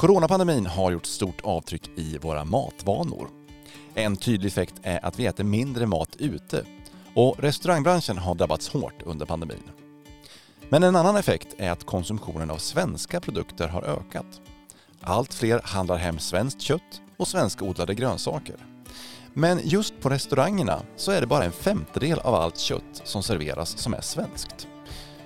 Coronapandemin 0.00 0.66
har 0.66 0.90
gjort 0.90 1.06
stort 1.06 1.40
avtryck 1.40 1.90
i 1.96 2.18
våra 2.18 2.44
matvanor. 2.44 3.28
En 3.94 4.16
tydlig 4.16 4.48
effekt 4.48 4.74
är 4.82 5.04
att 5.04 5.18
vi 5.18 5.26
äter 5.26 5.44
mindre 5.44 5.86
mat 5.86 6.16
ute 6.18 6.64
och 7.14 7.36
restaurangbranschen 7.38 8.18
har 8.18 8.34
drabbats 8.34 8.68
hårt 8.68 9.02
under 9.04 9.26
pandemin. 9.26 9.62
Men 10.68 10.82
en 10.82 10.96
annan 10.96 11.16
effekt 11.16 11.54
är 11.58 11.70
att 11.70 11.86
konsumtionen 11.86 12.50
av 12.50 12.56
svenska 12.56 13.20
produkter 13.20 13.68
har 13.68 13.82
ökat. 13.82 14.40
Allt 15.00 15.34
fler 15.34 15.60
handlar 15.64 15.96
hem 15.96 16.18
svenskt 16.18 16.60
kött 16.60 17.02
och 17.16 17.28
svenskodlade 17.28 17.94
grönsaker. 17.94 18.56
Men 19.32 19.60
just 19.64 20.00
på 20.00 20.08
restaurangerna 20.08 20.82
så 20.96 21.12
är 21.12 21.20
det 21.20 21.26
bara 21.26 21.44
en 21.44 21.52
femtedel 21.52 22.18
av 22.18 22.34
allt 22.34 22.58
kött 22.58 23.02
som 23.04 23.22
serveras 23.22 23.78
som 23.78 23.94
är 23.94 24.00
svenskt. 24.00 24.68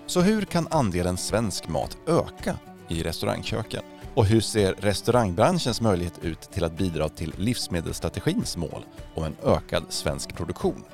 Så 0.07 0.21
hur 0.21 0.45
kan 0.45 0.69
andelen 0.71 1.17
svensk 1.17 1.69
mat 1.69 1.97
öka 2.07 2.59
i 2.89 3.03
restaurangköken? 3.03 3.83
Och 4.17 4.27
hur 4.27 4.41
ser 4.41 4.75
restaurangbranschens 4.75 5.81
möjlighet 5.81 6.19
ut 6.23 6.41
till 6.41 6.65
att 6.65 6.77
bidra 6.77 7.09
till 7.09 7.35
livsmedelsstrategins 7.39 8.57
mål 8.57 8.85
om 9.15 9.25
en 9.25 9.37
ökad 9.45 9.85
svensk 9.89 10.37
produktion? 10.37 10.85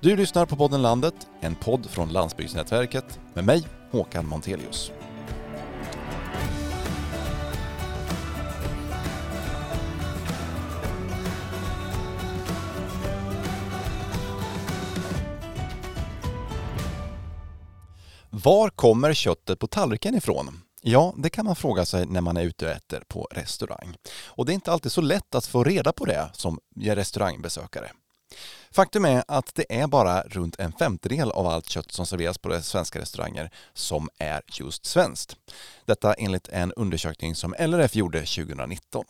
Du 0.00 0.16
lyssnar 0.16 0.46
på 0.46 0.56
podden 0.56 0.82
Landet, 0.82 1.14
en 1.40 1.54
podd 1.54 1.86
från 1.90 2.08
Landsbygdsnätverket 2.08 3.20
med 3.34 3.44
mig, 3.44 3.66
Håkan 3.90 4.26
Montelius. 4.26 4.92
Var 18.30 18.70
kommer 18.70 19.14
köttet 19.14 19.58
på 19.58 19.66
tallriken 19.66 20.14
ifrån? 20.14 20.60
Ja, 20.84 21.14
det 21.16 21.30
kan 21.30 21.44
man 21.44 21.56
fråga 21.56 21.84
sig 21.84 22.06
när 22.06 22.20
man 22.20 22.36
är 22.36 22.42
ute 22.42 22.66
och 22.66 22.70
äter 22.70 23.02
på 23.08 23.28
restaurang. 23.30 23.96
Och 24.26 24.46
det 24.46 24.52
är 24.52 24.54
inte 24.54 24.72
alltid 24.72 24.92
så 24.92 25.00
lätt 25.00 25.34
att 25.34 25.46
få 25.46 25.64
reda 25.64 25.92
på 25.92 26.04
det 26.04 26.30
som 26.32 26.60
restaurangbesökare. 26.76 27.90
Faktum 28.70 29.04
är 29.04 29.24
att 29.28 29.54
det 29.54 29.80
är 29.80 29.86
bara 29.86 30.22
runt 30.22 30.58
en 30.58 30.72
femtedel 30.72 31.30
av 31.30 31.46
allt 31.46 31.68
kött 31.68 31.92
som 31.92 32.06
serveras 32.06 32.38
på 32.38 32.62
svenska 32.62 32.98
restauranger 32.98 33.50
som 33.72 34.08
är 34.18 34.42
just 34.46 34.86
svenskt. 34.86 35.36
Detta 35.84 36.14
enligt 36.14 36.48
en 36.48 36.72
undersökning 36.72 37.34
som 37.34 37.54
LRF 37.58 37.94
gjorde 37.94 38.18
2019. 38.18 39.04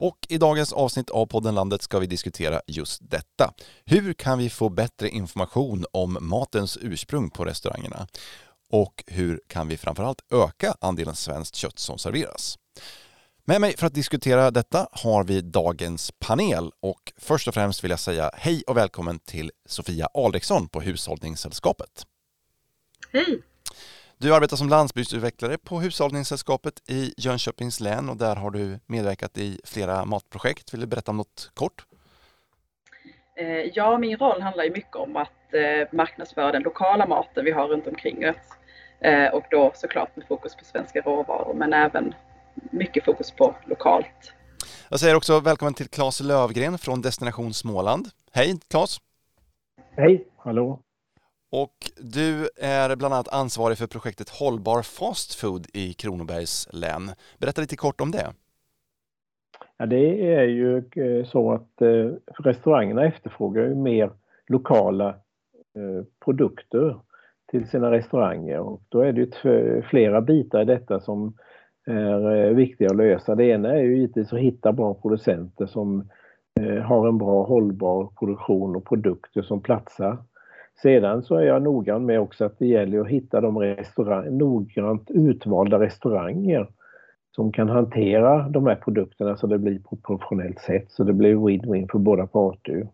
Och 0.00 0.26
i 0.28 0.38
dagens 0.38 0.72
avsnitt 0.72 1.10
av 1.10 1.26
podden 1.26 1.54
Landet 1.54 1.82
ska 1.82 1.98
vi 1.98 2.06
diskutera 2.06 2.60
just 2.66 3.10
detta. 3.10 3.52
Hur 3.84 4.12
kan 4.12 4.38
vi 4.38 4.50
få 4.50 4.68
bättre 4.68 5.08
information 5.08 5.84
om 5.92 6.18
matens 6.20 6.78
ursprung 6.80 7.30
på 7.30 7.44
restaurangerna? 7.44 8.06
Och 8.70 9.04
hur 9.06 9.40
kan 9.46 9.68
vi 9.68 9.76
framförallt 9.76 10.32
öka 10.32 10.74
andelen 10.80 11.14
svenskt 11.14 11.54
kött 11.54 11.78
som 11.78 11.98
serveras? 11.98 12.58
Med 13.44 13.60
mig 13.60 13.76
för 13.76 13.86
att 13.86 13.94
diskutera 13.94 14.50
detta 14.50 14.88
har 14.92 15.24
vi 15.24 15.40
dagens 15.40 16.12
panel 16.18 16.70
och 16.80 17.12
först 17.16 17.48
och 17.48 17.54
främst 17.54 17.84
vill 17.84 17.90
jag 17.90 18.00
säga 18.00 18.30
hej 18.34 18.62
och 18.66 18.76
välkommen 18.76 19.18
till 19.18 19.50
Sofia 19.66 20.08
Alriksson 20.14 20.68
på 20.68 20.80
Hushållningssällskapet. 20.80 22.06
Hej! 23.12 23.42
Du 24.18 24.34
arbetar 24.34 24.56
som 24.56 24.68
landsbygdsutvecklare 24.68 25.58
på 25.58 25.80
Hushållningssällskapet 25.80 26.90
i 26.90 27.14
Jönköpings 27.16 27.80
län 27.80 28.08
och 28.08 28.16
där 28.16 28.36
har 28.36 28.50
du 28.50 28.80
medverkat 28.86 29.38
i 29.38 29.60
flera 29.64 30.04
matprojekt. 30.04 30.74
Vill 30.74 30.80
du 30.80 30.86
berätta 30.86 31.10
om 31.10 31.16
något 31.16 31.50
kort? 31.54 31.86
Eh, 33.36 33.46
ja, 33.46 33.98
min 33.98 34.16
roll 34.16 34.42
handlar 34.42 34.64
ju 34.64 34.70
mycket 34.70 34.96
om 34.96 35.16
att 35.16 35.37
eh, 35.54 35.88
marknadsföra 35.92 36.52
den 36.52 36.62
lokala 36.62 37.06
maten 37.06 37.44
vi 37.44 37.50
har 37.50 37.68
runt 37.68 37.86
omkring 37.86 38.28
oss. 38.28 38.36
Eh, 39.00 39.34
och 39.34 39.44
då 39.50 39.72
såklart 39.74 40.16
med 40.16 40.26
fokus 40.26 40.56
på 40.56 40.64
svenska 40.64 41.00
råvaror 41.00 41.54
men 41.54 41.72
även 41.72 42.14
mycket 42.70 43.04
fokus 43.04 43.30
på 43.30 43.54
lokalt. 43.66 44.34
Jag 44.90 45.00
säger 45.00 45.16
också 45.16 45.40
välkommen 45.40 45.74
till 45.74 45.88
Claes 45.88 46.20
Lövgren 46.20 46.78
från 46.78 47.02
Destination 47.02 47.54
Småland. 47.54 48.06
Hej 48.32 48.58
Claes! 48.70 48.98
Hej, 49.96 50.24
hallå! 50.36 50.80
Och 51.50 51.90
du 51.96 52.48
är 52.56 52.96
bland 52.96 53.14
annat 53.14 53.28
ansvarig 53.28 53.78
för 53.78 53.86
projektet 53.86 54.28
Hållbar 54.28 54.82
Fast 54.82 55.34
Food 55.34 55.66
i 55.74 55.92
Kronobergs 55.92 56.68
län. 56.72 57.10
Berätta 57.38 57.60
lite 57.60 57.76
kort 57.76 58.00
om 58.00 58.10
det. 58.10 58.26
Ja, 59.76 59.86
det 59.86 60.34
är 60.34 60.42
ju 60.42 60.76
eh, 60.78 61.24
så 61.24 61.52
att 61.52 61.82
eh, 61.82 62.10
restaurangerna 62.38 63.04
efterfrågar 63.06 63.62
ju 63.62 63.74
mer 63.74 64.10
lokala 64.46 65.14
Eh, 65.78 66.04
produkter 66.24 66.96
till 67.50 67.68
sina 67.68 67.90
restauranger 67.90 68.58
och 68.58 68.82
då 68.88 69.00
är 69.00 69.12
det 69.12 69.20
ju 69.20 69.82
flera 69.82 70.20
bitar 70.20 70.62
i 70.62 70.64
detta 70.64 71.00
som 71.00 71.34
är 71.86 72.36
eh, 72.36 72.54
viktiga 72.54 72.88
att 72.90 72.96
lösa. 72.96 73.34
Det 73.34 73.44
ena 73.44 73.68
är 73.74 73.82
ju 73.82 73.96
givetvis 73.96 74.32
att 74.32 74.38
hitta 74.38 74.72
bra 74.72 74.94
producenter 74.94 75.66
som 75.66 76.08
eh, 76.60 76.82
har 76.82 77.08
en 77.08 77.18
bra 77.18 77.42
hållbar 77.42 78.08
produktion 78.18 78.76
och 78.76 78.84
produkter 78.84 79.42
som 79.42 79.60
platsar 79.60 80.18
sedan 80.82 81.22
så 81.22 81.34
är 81.34 81.42
jag 81.42 81.62
noggrann 81.62 82.06
med 82.06 82.20
också 82.20 82.44
att 82.44 82.58
det 82.58 82.66
gäller 82.66 83.00
att 83.00 83.08
hitta 83.08 83.40
de 83.40 83.58
restaurang, 83.58 84.38
noggrant 84.38 85.10
utvalda 85.10 85.80
restauranger 85.80 86.68
som 87.34 87.52
kan 87.52 87.68
hantera 87.68 88.48
de 88.48 88.66
här 88.66 88.74
produkterna 88.74 89.36
så 89.36 89.46
det 89.46 89.58
blir 89.58 89.78
på 89.78 89.96
ett 89.96 90.02
professionellt 90.02 90.58
sätt 90.58 90.84
så 90.88 91.04
det 91.04 91.12
blir 91.12 91.34
win-win 91.34 91.88
för 91.92 91.98
båda 91.98 92.26
parter. 92.26 92.88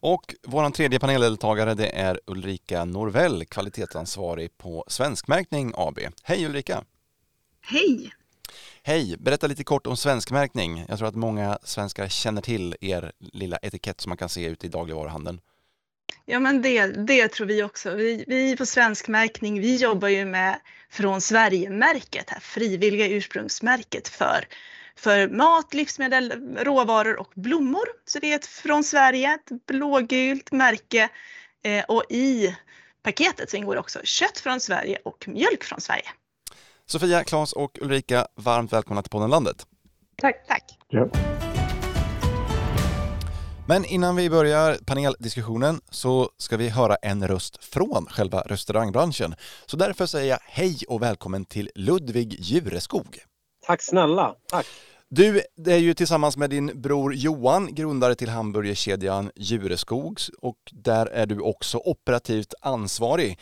Och 0.00 0.34
vår 0.42 0.70
tredje 0.70 0.98
paneldeltagare 0.98 1.74
det 1.74 1.88
är 1.88 2.20
Ulrika 2.26 2.84
Norvell, 2.84 3.44
kvalitetsansvarig 3.44 4.58
på 4.58 4.84
Svenskmärkning 4.88 5.72
AB. 5.76 5.98
Hej 6.22 6.46
Ulrika! 6.46 6.84
Hej! 7.60 8.12
Hej! 8.82 9.16
Berätta 9.18 9.46
lite 9.46 9.64
kort 9.64 9.86
om 9.86 9.96
svenskmärkning. 9.96 10.84
Jag 10.88 10.98
tror 10.98 11.08
att 11.08 11.14
många 11.14 11.58
svenskar 11.62 12.08
känner 12.08 12.42
till 12.42 12.76
er 12.80 13.12
lilla 13.18 13.56
etikett 13.56 14.00
som 14.00 14.10
man 14.10 14.16
kan 14.16 14.28
se 14.28 14.46
ute 14.46 14.66
i 14.66 14.68
dagligvaruhandeln. 14.68 15.40
Ja 16.24 16.40
men 16.40 16.62
det, 16.62 16.86
det 16.86 17.28
tror 17.28 17.46
vi 17.46 17.62
också. 17.62 17.94
Vi, 17.94 18.24
vi 18.26 18.56
på 18.56 18.66
Svensk 18.66 19.08
märkning, 19.08 19.60
vi 19.60 19.76
jobbar 19.76 20.08
ju 20.08 20.24
med 20.24 20.60
Från 20.90 21.20
Sverige-märket, 21.20 22.30
här, 22.30 22.40
frivilliga 22.40 23.08
ursprungsmärket 23.08 24.08
för, 24.08 24.44
för 25.00 25.28
mat, 25.28 25.74
livsmedel, 25.74 26.32
råvaror 26.56 27.16
och 27.20 27.32
blommor. 27.34 27.84
Så 28.04 28.18
det 28.18 28.32
är 28.32 28.36
ett 28.36 28.46
Från 28.46 28.84
Sverige, 28.84 29.34
ett 29.34 29.66
blågult 29.66 30.52
märke 30.52 31.08
eh, 31.64 31.84
och 31.88 32.04
i 32.08 32.56
paketet 33.02 33.50
så 33.50 33.56
ingår 33.56 33.76
också 33.76 33.98
kött 34.04 34.38
från 34.38 34.60
Sverige 34.60 34.98
och 35.04 35.28
mjölk 35.28 35.64
från 35.64 35.80
Sverige. 35.80 36.04
Sofia, 36.86 37.24
Claes 37.24 37.52
och 37.52 37.78
Ulrika, 37.80 38.26
varmt 38.34 38.72
välkomna 38.72 39.02
till 39.02 39.10
podden 39.10 39.30
Landet. 39.30 39.66
Tack. 40.16 40.46
Tack. 40.48 40.64
Ja. 40.88 41.08
Men 43.68 43.84
innan 43.84 44.16
vi 44.16 44.30
börjar 44.30 44.78
paneldiskussionen 44.86 45.80
så 45.90 46.30
ska 46.38 46.56
vi 46.56 46.68
höra 46.68 46.96
en 46.96 47.28
röst 47.28 47.64
från 47.64 48.06
själva 48.10 48.40
restaurangbranschen. 48.40 49.34
Så 49.66 49.76
därför 49.76 50.06
säger 50.06 50.30
jag 50.30 50.38
hej 50.42 50.78
och 50.88 51.02
välkommen 51.02 51.44
till 51.44 51.70
Ludvig 51.74 52.36
Djureskog. 52.40 53.18
Tack 53.66 53.82
snälla, 53.82 54.34
tack. 54.48 54.66
Du 55.12 55.42
är 55.66 55.76
ju 55.76 55.94
tillsammans 55.94 56.36
med 56.36 56.50
din 56.50 56.80
bror 56.80 57.14
Johan 57.14 57.74
grundare 57.74 58.14
till 58.14 58.28
hamburgerkedjan 58.28 59.30
Djureskogs 59.36 60.28
och 60.28 60.56
där 60.72 61.06
är 61.06 61.26
du 61.26 61.40
också 61.40 61.78
operativt 61.78 62.54
ansvarig. 62.60 63.38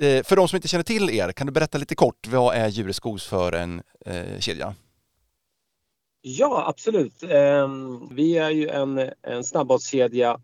Eh, 0.00 0.24
för 0.24 0.36
de 0.36 0.48
som 0.48 0.56
inte 0.56 0.68
känner 0.68 0.84
till 0.84 1.10
er, 1.10 1.32
kan 1.32 1.46
du 1.46 1.52
berätta 1.52 1.78
lite 1.78 1.94
kort, 1.94 2.26
vad 2.26 2.56
är 2.56 2.68
Djureskogs 2.68 3.24
för 3.24 3.52
en 3.52 3.82
eh, 4.06 4.38
kedja? 4.38 4.74
Ja, 6.20 6.64
absolut. 6.68 7.22
Ehm, 7.22 8.08
vi 8.14 8.38
är 8.38 8.50
ju 8.50 8.68
en, 8.68 9.10
en 9.22 9.44
snabbmatskedja 9.44 10.40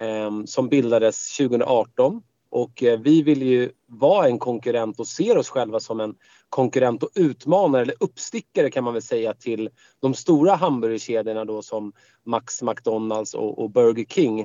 ehm, 0.00 0.46
som 0.46 0.68
bildades 0.68 1.36
2018 1.36 2.22
och 2.52 2.82
eh, 2.82 3.00
vi 3.00 3.22
vill 3.22 3.42
ju 3.42 3.70
vara 3.86 4.26
en 4.26 4.38
konkurrent 4.38 5.00
och 5.00 5.06
ser 5.06 5.38
oss 5.38 5.48
själva 5.48 5.80
som 5.80 6.00
en 6.00 6.14
konkurrent 6.48 7.02
och 7.02 7.10
utmanare 7.14 7.82
eller 7.82 7.94
uppstickare 8.00 8.70
kan 8.70 8.84
man 8.84 8.92
väl 8.92 9.02
säga 9.02 9.34
till 9.34 9.70
de 10.00 10.14
stora 10.14 10.54
hamburgerkedjorna 10.54 11.44
då 11.44 11.62
som 11.62 11.92
Max, 12.26 12.62
McDonalds 12.62 13.34
och, 13.34 13.58
och 13.58 13.70
Burger 13.70 14.04
King. 14.04 14.40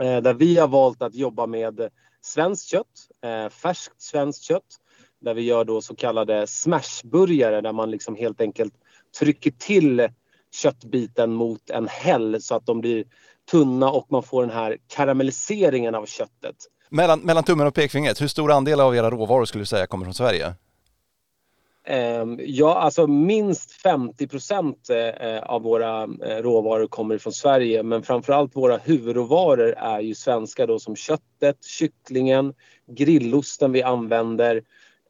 Eh, 0.00 0.16
där 0.22 0.34
vi 0.34 0.58
har 0.58 0.68
valt 0.68 1.02
att 1.02 1.14
jobba 1.14 1.46
med 1.46 1.88
svenskt 2.20 2.68
kött, 2.68 3.08
eh, 3.24 3.48
färskt 3.48 4.02
svenskt 4.02 4.42
kött. 4.42 4.78
Där 5.20 5.34
vi 5.34 5.42
gör 5.42 5.64
då 5.64 5.80
så 5.80 5.96
kallade 5.96 6.46
smashburgare 6.46 7.60
där 7.60 7.72
man 7.72 7.90
liksom 7.90 8.16
helt 8.16 8.40
enkelt 8.40 8.74
trycker 9.18 9.50
till 9.50 10.08
köttbiten 10.54 11.32
mot 11.32 11.70
en 11.70 11.88
häll 11.88 12.42
så 12.42 12.54
att 12.54 12.66
de 12.66 12.80
blir 12.80 13.04
tunna 13.50 13.90
och 13.90 14.06
man 14.10 14.22
får 14.22 14.42
den 14.42 14.56
här 14.56 14.76
karamelliseringen 14.86 15.94
av 15.94 16.06
köttet. 16.06 16.56
Mellan, 16.94 17.20
mellan 17.20 17.44
tummen 17.44 17.66
och 17.66 17.74
pekfingret, 17.74 18.20
hur 18.20 18.28
stor 18.28 18.52
andel 18.52 18.80
av 18.80 18.96
era 18.96 19.10
råvaror 19.10 19.44
skulle 19.44 19.62
du 19.62 19.66
säga 19.66 19.86
kommer 19.86 20.04
från 20.04 20.14
Sverige? 20.14 20.54
Ehm, 21.86 22.40
ja, 22.44 22.74
alltså 22.74 23.06
minst 23.06 23.72
50 23.72 24.26
procent 24.26 24.90
eh, 24.90 25.42
av 25.42 25.62
våra 25.62 26.02
eh, 26.02 26.42
råvaror 26.42 26.86
kommer 26.86 27.18
från 27.18 27.32
Sverige 27.32 27.82
men 27.82 28.02
framförallt 28.02 28.56
våra 28.56 28.76
huvudråvaror 28.76 29.74
är 29.78 30.00
ju 30.00 30.14
svenska 30.14 30.66
då 30.66 30.78
som 30.78 30.96
köttet, 30.96 31.64
kycklingen, 31.64 32.54
grillosten 32.86 33.72
vi 33.72 33.82
använder 33.82 34.62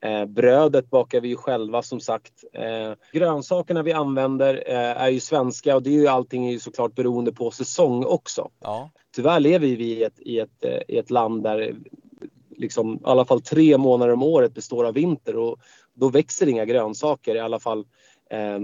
Eh, 0.03 0.25
brödet 0.25 0.91
bakar 0.91 1.21
vi 1.21 1.29
ju 1.29 1.37
själva 1.37 1.83
som 1.83 2.01
sagt. 2.01 2.45
Eh, 2.53 2.93
grönsakerna 3.13 3.83
vi 3.83 3.93
använder 3.93 4.65
eh, 4.67 5.03
är 5.03 5.09
ju 5.09 5.21
svenska 5.21 5.77
och 5.77 5.83
det 5.83 5.91
är 5.91 6.01
ju 6.01 6.07
allting 6.07 6.47
är 6.47 6.53
ju 6.53 6.59
såklart 6.59 6.95
beroende 6.95 7.33
på 7.33 7.51
säsong 7.51 8.05
också. 8.05 8.51
Ja. 8.61 8.91
Tyvärr 9.15 9.41
lever 9.41 9.67
vi 9.67 9.85
i 9.85 10.03
ett, 10.03 10.21
i 10.21 10.39
ett, 10.39 10.65
eh, 10.65 10.81
i 10.89 10.99
ett 10.99 11.11
land 11.11 11.43
där 11.43 11.75
liksom, 12.57 12.95
i 12.95 13.01
alla 13.05 13.25
fall 13.25 13.41
tre 13.41 13.79
månader 13.79 14.13
om 14.13 14.23
året 14.23 14.55
består 14.55 14.85
av 14.85 14.95
vinter 14.95 15.37
och 15.37 15.59
då 15.95 16.09
växer 16.09 16.49
inga 16.49 16.65
grönsaker 16.65 17.35
i 17.35 17.41
alla 17.41 17.61
fall. 17.61 17.87
Eh, 18.31 18.61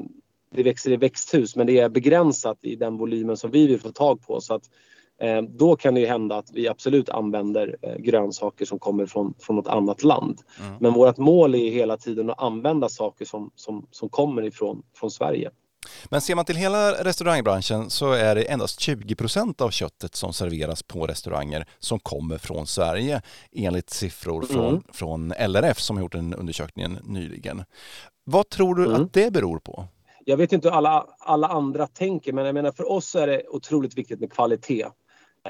det 0.50 0.62
växer 0.62 0.90
i 0.90 0.96
växthus 0.96 1.56
men 1.56 1.66
det 1.66 1.78
är 1.78 1.88
begränsat 1.88 2.58
i 2.62 2.76
den 2.76 2.96
volymen 2.96 3.36
som 3.36 3.50
vi 3.50 3.66
vill 3.66 3.80
få 3.80 3.92
tag 3.92 4.26
på. 4.26 4.40
Så 4.40 4.54
att, 4.54 4.70
då 5.48 5.76
kan 5.76 5.94
det 5.94 6.06
hända 6.06 6.36
att 6.36 6.50
vi 6.52 6.68
absolut 6.68 7.08
använder 7.08 7.76
eh, 7.82 7.96
grönsaker 7.96 8.64
som 8.64 8.78
kommer 8.78 9.06
från, 9.06 9.34
från 9.38 9.56
något 9.56 9.68
annat 9.68 10.04
land. 10.04 10.40
Mm. 10.60 10.74
Men 10.80 10.92
vårt 10.92 11.16
mål 11.16 11.54
är 11.54 11.70
hela 11.70 11.96
tiden 11.96 12.30
att 12.30 12.42
använda 12.42 12.88
saker 12.88 13.24
som, 13.24 13.50
som, 13.54 13.86
som 13.90 14.08
kommer 14.08 14.42
ifrån 14.42 14.82
från 14.94 15.10
Sverige. 15.10 15.50
Men 16.08 16.20
ser 16.20 16.34
man 16.34 16.44
till 16.44 16.56
hela 16.56 17.04
restaurangbranschen 17.04 17.90
så 17.90 18.12
är 18.12 18.34
det 18.34 18.42
endast 18.42 18.80
20 18.80 19.14
procent 19.14 19.60
av 19.60 19.70
köttet 19.70 20.14
som 20.14 20.32
serveras 20.32 20.82
på 20.82 21.06
restauranger 21.06 21.66
som 21.78 22.00
kommer 22.00 22.38
från 22.38 22.66
Sverige 22.66 23.22
enligt 23.52 23.90
siffror 23.90 24.44
mm. 24.44 24.48
från, 24.48 24.82
från 24.92 25.32
LRF 25.48 25.80
som 25.80 25.96
har 25.96 26.02
gjort 26.02 26.14
en 26.14 26.34
undersökning 26.34 26.98
nyligen. 27.04 27.64
Vad 28.24 28.48
tror 28.48 28.74
du 28.74 28.84
mm. 28.84 29.02
att 29.02 29.12
det 29.12 29.32
beror 29.32 29.58
på? 29.58 29.84
Jag 30.24 30.36
vet 30.36 30.52
inte 30.52 30.68
hur 30.68 30.74
alla, 30.74 31.06
alla 31.18 31.46
andra 31.46 31.86
tänker 31.86 32.32
men 32.32 32.46
jag 32.46 32.54
menar 32.54 32.72
för 32.72 32.90
oss 32.90 33.14
är 33.14 33.26
det 33.26 33.42
otroligt 33.48 33.98
viktigt 33.98 34.20
med 34.20 34.32
kvalitet. 34.32 34.86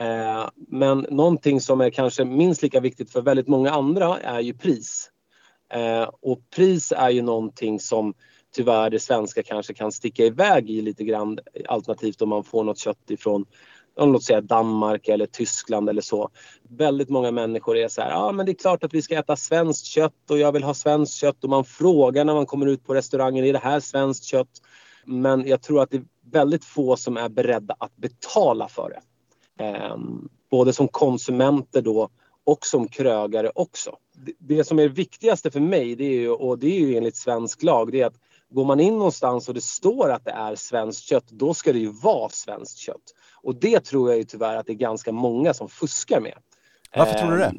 Eh, 0.01 0.49
men 0.69 1.07
någonting 1.11 1.61
som 1.61 1.81
är 1.81 1.91
kanske 1.91 2.25
minst 2.25 2.63
lika 2.63 2.81
viktigt 2.81 3.13
för 3.13 3.23
väldigt 3.23 3.49
många 3.49 3.71
andra 3.71 4.19
är 4.19 4.41
ju 4.41 4.55
pris. 4.55 5.11
Eh, 5.73 6.09
och 6.23 6.39
pris 6.57 6.93
är 6.97 7.11
ju 7.11 7.23
någonting 7.23 7.81
som 7.81 8.15
tyvärr 8.55 8.91
det 8.91 9.01
svenska 9.01 9.43
kanske 9.43 9.75
kan 9.75 9.93
sticka 9.93 10.25
iväg 10.25 10.71
i 10.71 10.83
lite 10.83 11.05
grann 11.05 11.39
alternativt 11.69 12.23
om 12.23 12.29
man 12.29 12.45
får 12.45 12.65
något 12.65 12.79
kött 12.79 13.11
ifrån 13.11 13.45
låt 14.07 14.25
säga 14.25 14.41
Danmark 14.41 15.09
eller 15.09 15.27
Tyskland 15.27 15.89
eller 15.89 16.03
så. 16.03 16.31
Väldigt 16.69 17.09
många 17.09 17.31
människor 17.31 17.77
är 17.77 17.89
så 17.89 18.01
här, 18.01 18.11
ja 18.11 18.33
men 18.33 18.47
det 18.47 18.53
är 18.53 18.55
klart 18.55 18.85
att 18.85 18.95
vi 18.95 19.03
ska 19.03 19.19
äta 19.19 19.37
svenskt 19.37 19.87
kött 19.87 20.31
och 20.31 20.39
jag 20.39 20.53
vill 20.53 20.63
ha 20.63 20.75
svenskt 20.75 21.15
kött 21.15 21.45
och 21.45 21.51
man 21.51 21.65
frågar 21.65 22.25
när 22.25 22.35
man 22.35 22.47
kommer 22.47 22.67
ut 22.67 22.87
på 22.87 22.95
restaurangen, 22.95 23.45
är 23.45 23.53
det 23.53 23.59
här 23.59 23.81
svenskt 23.81 24.25
kött? 24.25 24.63
Men 25.05 25.49
jag 25.49 25.63
tror 25.63 25.83
att 25.83 25.91
det 25.91 25.97
är 25.97 26.05
väldigt 26.31 26.65
få 26.65 26.97
som 26.97 27.17
är 27.17 27.29
beredda 27.29 27.77
att 27.79 27.97
betala 27.97 28.69
för 28.69 28.91
det. 28.91 29.01
Eh, 29.59 29.97
både 30.51 30.73
som 30.73 30.89
konsumenter 30.89 31.83
då 31.83 32.09
och 32.45 32.67
som 32.67 32.89
krögare 32.89 33.51
också. 33.55 33.97
Det, 34.15 34.33
det 34.39 34.65
som 34.65 34.79
är 34.79 34.83
det 34.83 34.89
viktigaste 34.89 35.51
för 35.51 35.61
mig, 35.61 35.95
det 35.97 36.05
är 36.05 36.21
ju, 36.21 36.31
och 36.31 36.59
det 36.59 36.67
är 36.67 36.81
ju 36.81 36.97
enligt 36.97 37.17
svensk 37.17 37.63
lag, 37.63 37.93
det 37.93 38.01
är 38.01 38.07
att 38.07 38.21
Går 38.51 38.65
man 38.65 38.81
in 38.81 38.95
någonstans 38.95 39.49
och 39.49 39.55
det 39.55 39.61
står 39.61 40.11
att 40.11 40.25
det 40.25 40.31
är 40.31 40.55
svenskt 40.55 41.03
kött, 41.05 41.29
då 41.29 41.55
ska 41.55 41.73
det 41.73 41.79
ju 41.79 41.93
vara 41.93 42.29
svenskt 42.29 42.79
kött. 42.79 43.15
Och 43.43 43.55
det 43.55 43.81
tror 43.81 44.11
jag 44.11 44.19
ju 44.19 44.25
tyvärr 44.25 44.57
att 44.57 44.67
det 44.67 44.73
är 44.73 44.77
ganska 44.77 45.13
många 45.13 45.55
som 45.55 45.69
fuskar 45.69 46.21
med. 46.21 46.39
Varför 46.97 47.19
tror 47.19 47.31
du 47.31 47.39
det? 47.39 47.55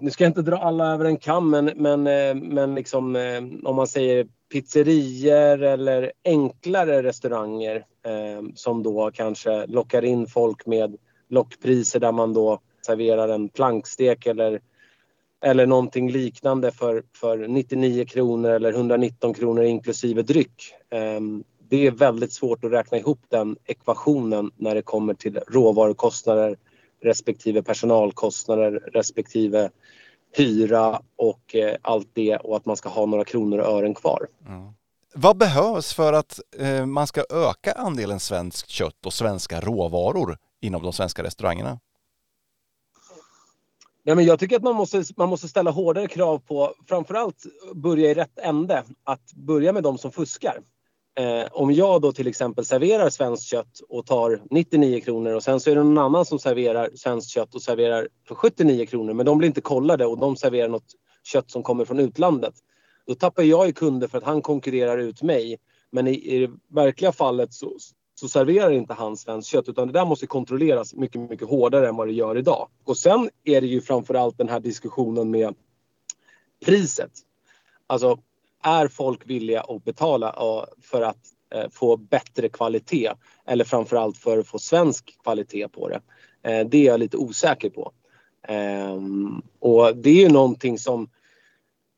Nu 0.00 0.10
ska 0.10 0.24
jag 0.24 0.30
inte 0.30 0.42
dra 0.42 0.56
alla 0.56 0.92
över 0.92 1.04
en 1.04 1.16
kam, 1.16 1.50
men, 1.50 1.70
men, 1.76 2.06
eh, 2.06 2.34
men 2.34 2.74
liksom, 2.74 3.16
eh, 3.16 3.42
om 3.64 3.76
man 3.76 3.86
säger 3.86 4.26
pizzerier 4.52 5.58
eller 5.58 6.12
enklare 6.24 7.02
restauranger 7.02 7.76
eh, 8.06 8.48
som 8.54 8.82
då 8.82 9.10
kanske 9.14 9.66
lockar 9.66 10.04
in 10.04 10.26
folk 10.26 10.66
med 10.66 10.96
lockpriser 11.28 12.00
där 12.00 12.12
man 12.12 12.34
då 12.34 12.60
serverar 12.86 13.28
en 13.28 13.48
plankstek 13.48 14.26
eller 14.26 14.60
eller 15.42 15.66
någonting 15.66 16.10
liknande 16.10 16.72
för, 16.72 17.02
för 17.12 17.48
99 17.48 18.04
kronor 18.04 18.50
eller 18.50 18.72
119 18.72 19.34
kronor 19.34 19.62
inklusive 19.64 20.22
dryck. 20.22 20.74
Eh, 20.90 21.20
det 21.68 21.86
är 21.86 21.90
väldigt 21.90 22.32
svårt 22.32 22.64
att 22.64 22.72
räkna 22.72 22.98
ihop 22.98 23.20
den 23.28 23.56
ekvationen 23.64 24.50
när 24.56 24.74
det 24.74 24.82
kommer 24.82 25.14
till 25.14 25.40
råvarukostnader 25.48 26.56
respektive 27.02 27.62
personalkostnader 27.62 28.70
respektive 28.70 29.70
hyra 30.32 31.02
och 31.16 31.54
eh, 31.54 31.76
allt 31.82 32.08
det 32.12 32.36
och 32.36 32.56
att 32.56 32.66
man 32.66 32.76
ska 32.76 32.88
ha 32.88 33.06
några 33.06 33.24
kronor 33.24 33.58
och 33.58 33.66
ören 33.66 33.94
kvar. 33.94 34.28
Mm. 34.46 34.72
Vad 35.14 35.36
behövs 35.36 35.94
för 35.94 36.12
att 36.12 36.40
eh, 36.58 36.86
man 36.86 37.06
ska 37.06 37.24
öka 37.30 37.72
andelen 37.72 38.20
svenskt 38.20 38.68
kött 38.68 39.06
och 39.06 39.12
svenska 39.12 39.60
råvaror 39.60 40.38
inom 40.60 40.82
de 40.82 40.92
svenska 40.92 41.22
restaurangerna? 41.22 41.80
Ja, 44.02 44.14
men 44.14 44.24
jag 44.24 44.38
tycker 44.38 44.56
att 44.56 44.62
man 44.62 44.74
måste, 44.74 45.04
man 45.16 45.28
måste 45.28 45.48
ställa 45.48 45.70
hårdare 45.70 46.08
krav 46.08 46.38
på 46.38 46.74
framförallt 46.88 47.42
börja 47.74 48.10
i 48.10 48.14
rätt 48.14 48.38
ände. 48.38 48.84
Att 49.04 49.32
börja 49.32 49.72
med 49.72 49.82
de 49.82 49.98
som 49.98 50.12
fuskar. 50.12 50.60
Eh, 51.18 51.46
om 51.52 51.72
jag 51.72 52.00
då 52.00 52.12
till 52.12 52.26
exempel 52.26 52.64
serverar 52.64 53.10
svenskt 53.10 53.46
kött 53.46 53.80
och 53.88 54.06
tar 54.06 54.42
99 54.50 55.00
kronor 55.00 55.34
och 55.34 55.42
sen 55.42 55.60
så 55.60 55.70
är 55.70 55.74
det 55.74 55.82
någon 55.82 55.98
annan 55.98 56.24
som 56.24 56.38
serverar 56.38 56.90
svenskt 56.94 57.30
kött 57.30 57.54
och 57.54 57.62
serverar 57.62 58.08
för 58.28 58.34
79 58.34 58.86
kronor 58.86 59.14
men 59.14 59.26
de 59.26 59.38
blir 59.38 59.48
inte 59.48 59.60
kollade 59.60 60.06
och 60.06 60.18
de 60.18 60.36
serverar 60.36 60.68
något 60.68 60.92
kött 61.22 61.50
som 61.50 61.62
kommer 61.62 61.84
från 61.84 61.98
utlandet. 61.98 62.54
Då 63.06 63.14
tappar 63.14 63.42
jag 63.42 63.66
ju 63.66 63.72
kunder 63.72 64.08
för 64.08 64.18
att 64.18 64.24
han 64.24 64.42
konkurrerar 64.42 64.98
ut 64.98 65.22
mig. 65.22 65.58
Men 65.92 66.06
i, 66.06 66.12
i 66.12 66.46
det 66.46 66.52
verkliga 66.68 67.12
fallet 67.12 67.52
så, 67.52 67.76
så 68.14 68.28
serverar 68.28 68.70
inte 68.70 68.94
han 68.94 69.16
svenskt 69.16 69.50
kött 69.50 69.68
utan 69.68 69.86
det 69.86 69.92
där 69.92 70.04
måste 70.04 70.26
kontrolleras 70.26 70.94
mycket, 70.94 71.30
mycket 71.30 71.48
hårdare 71.48 71.88
än 71.88 71.96
vad 71.96 72.08
det 72.08 72.12
gör 72.12 72.38
idag. 72.38 72.68
Och 72.84 72.96
sen 72.96 73.30
är 73.44 73.60
det 73.60 73.66
ju 73.66 73.80
framförallt 73.80 74.38
den 74.38 74.48
här 74.48 74.60
diskussionen 74.60 75.30
med 75.30 75.54
priset. 76.64 77.10
Alltså, 77.86 78.18
är 78.62 78.88
folk 78.88 79.30
villiga 79.30 79.60
att 79.60 79.84
betala 79.84 80.34
för 80.82 81.02
att 81.02 81.18
eh, 81.54 81.68
få 81.70 81.96
bättre 81.96 82.48
kvalitet 82.48 83.12
eller 83.46 83.64
framförallt 83.64 84.18
för 84.18 84.38
att 84.38 84.46
få 84.46 84.58
svensk 84.58 85.22
kvalitet 85.22 85.68
på 85.68 85.88
det? 85.88 86.00
Eh, 86.42 86.66
det 86.66 86.78
är 86.78 86.84
jag 86.84 87.00
lite 87.00 87.16
osäker 87.16 87.70
på. 87.70 87.92
Ehm, 88.48 89.42
och 89.58 89.96
det 89.96 90.10
är 90.10 90.22
ju 90.22 90.28
någonting 90.28 90.78
som 90.78 91.10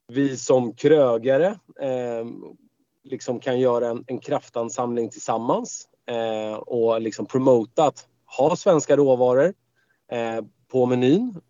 vi 0.09 0.37
som 0.37 0.75
krögare 0.75 1.59
ehm, 1.81 2.45
liksom 3.05 3.41
kan 3.41 3.61
göra 3.61 3.89
en, 3.89 4.05
en 4.07 4.19
kraftansamling 4.19 5.11
tillsammans 5.11 5.89
eh, 6.07 6.55
och 6.55 7.01
liksom 7.01 7.27
promota 7.27 7.85
att 7.85 8.07
ha 8.39 8.57
svenska 8.57 8.97
råvaror 8.97 9.55
på 10.69 10.87
menyn. 10.87 11.41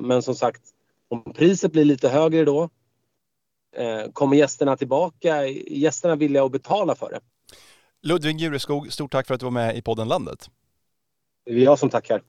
Men 0.00 0.22
som 0.22 0.34
sagt, 0.34 0.62
om 1.08 1.32
priset 1.32 1.72
blir 1.72 1.84
lite 1.84 2.08
högre 2.08 2.44
då 2.44 2.68
kommer 4.12 4.36
gästerna 4.36 4.76
tillbaka. 4.76 5.46
Gästerna 5.46 6.16
villiga 6.16 6.44
att 6.44 6.52
betala 6.52 6.94
för 6.94 7.10
det. 7.10 7.20
Ludvig 8.02 8.40
Jureskog, 8.40 8.92
stort 8.92 9.12
tack 9.12 9.26
för 9.26 9.34
att 9.34 9.40
du 9.40 9.46
var 9.46 9.50
med 9.50 9.76
i 9.76 9.82
podden 9.82 10.08
Landet. 10.08 10.50
Det 11.44 11.52
är 11.52 11.56
jag 11.56 11.78
som 11.78 11.90
tackar. 11.90 12.22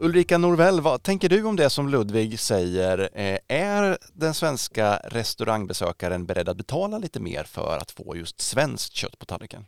Ulrika 0.00 0.38
Norvell, 0.38 0.80
vad 0.80 1.02
tänker 1.02 1.28
du 1.28 1.44
om 1.44 1.56
det 1.56 1.70
som 1.70 1.88
Ludvig 1.88 2.40
säger? 2.40 3.10
Eh, 3.12 3.38
är 3.48 3.98
den 4.12 4.34
svenska 4.34 4.96
restaurangbesökaren 4.96 6.26
beredd 6.26 6.48
att 6.48 6.56
betala 6.56 6.98
lite 6.98 7.20
mer 7.20 7.44
för 7.44 7.76
att 7.76 7.90
få 7.90 8.16
just 8.16 8.40
svenskt 8.40 8.92
kött 8.92 9.18
på 9.18 9.26
tallriken? 9.26 9.64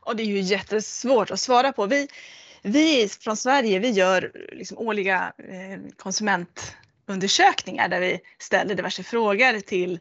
Och 0.00 0.16
det 0.16 0.22
är 0.22 0.26
ju 0.26 0.40
jättesvårt 0.40 1.30
att 1.30 1.40
svara 1.40 1.72
på. 1.72 1.86
Vi, 1.86 2.08
vi 2.62 3.08
från 3.08 3.36
Sverige 3.36 3.78
vi 3.78 3.90
gör 3.90 4.32
liksom 4.52 4.78
årliga 4.78 5.32
eh, 5.38 5.80
undersökningar 7.06 7.88
där 7.88 8.00
vi 8.00 8.20
ställer 8.38 8.74
diverse 8.74 9.02
frågor 9.02 9.60
till 9.60 10.00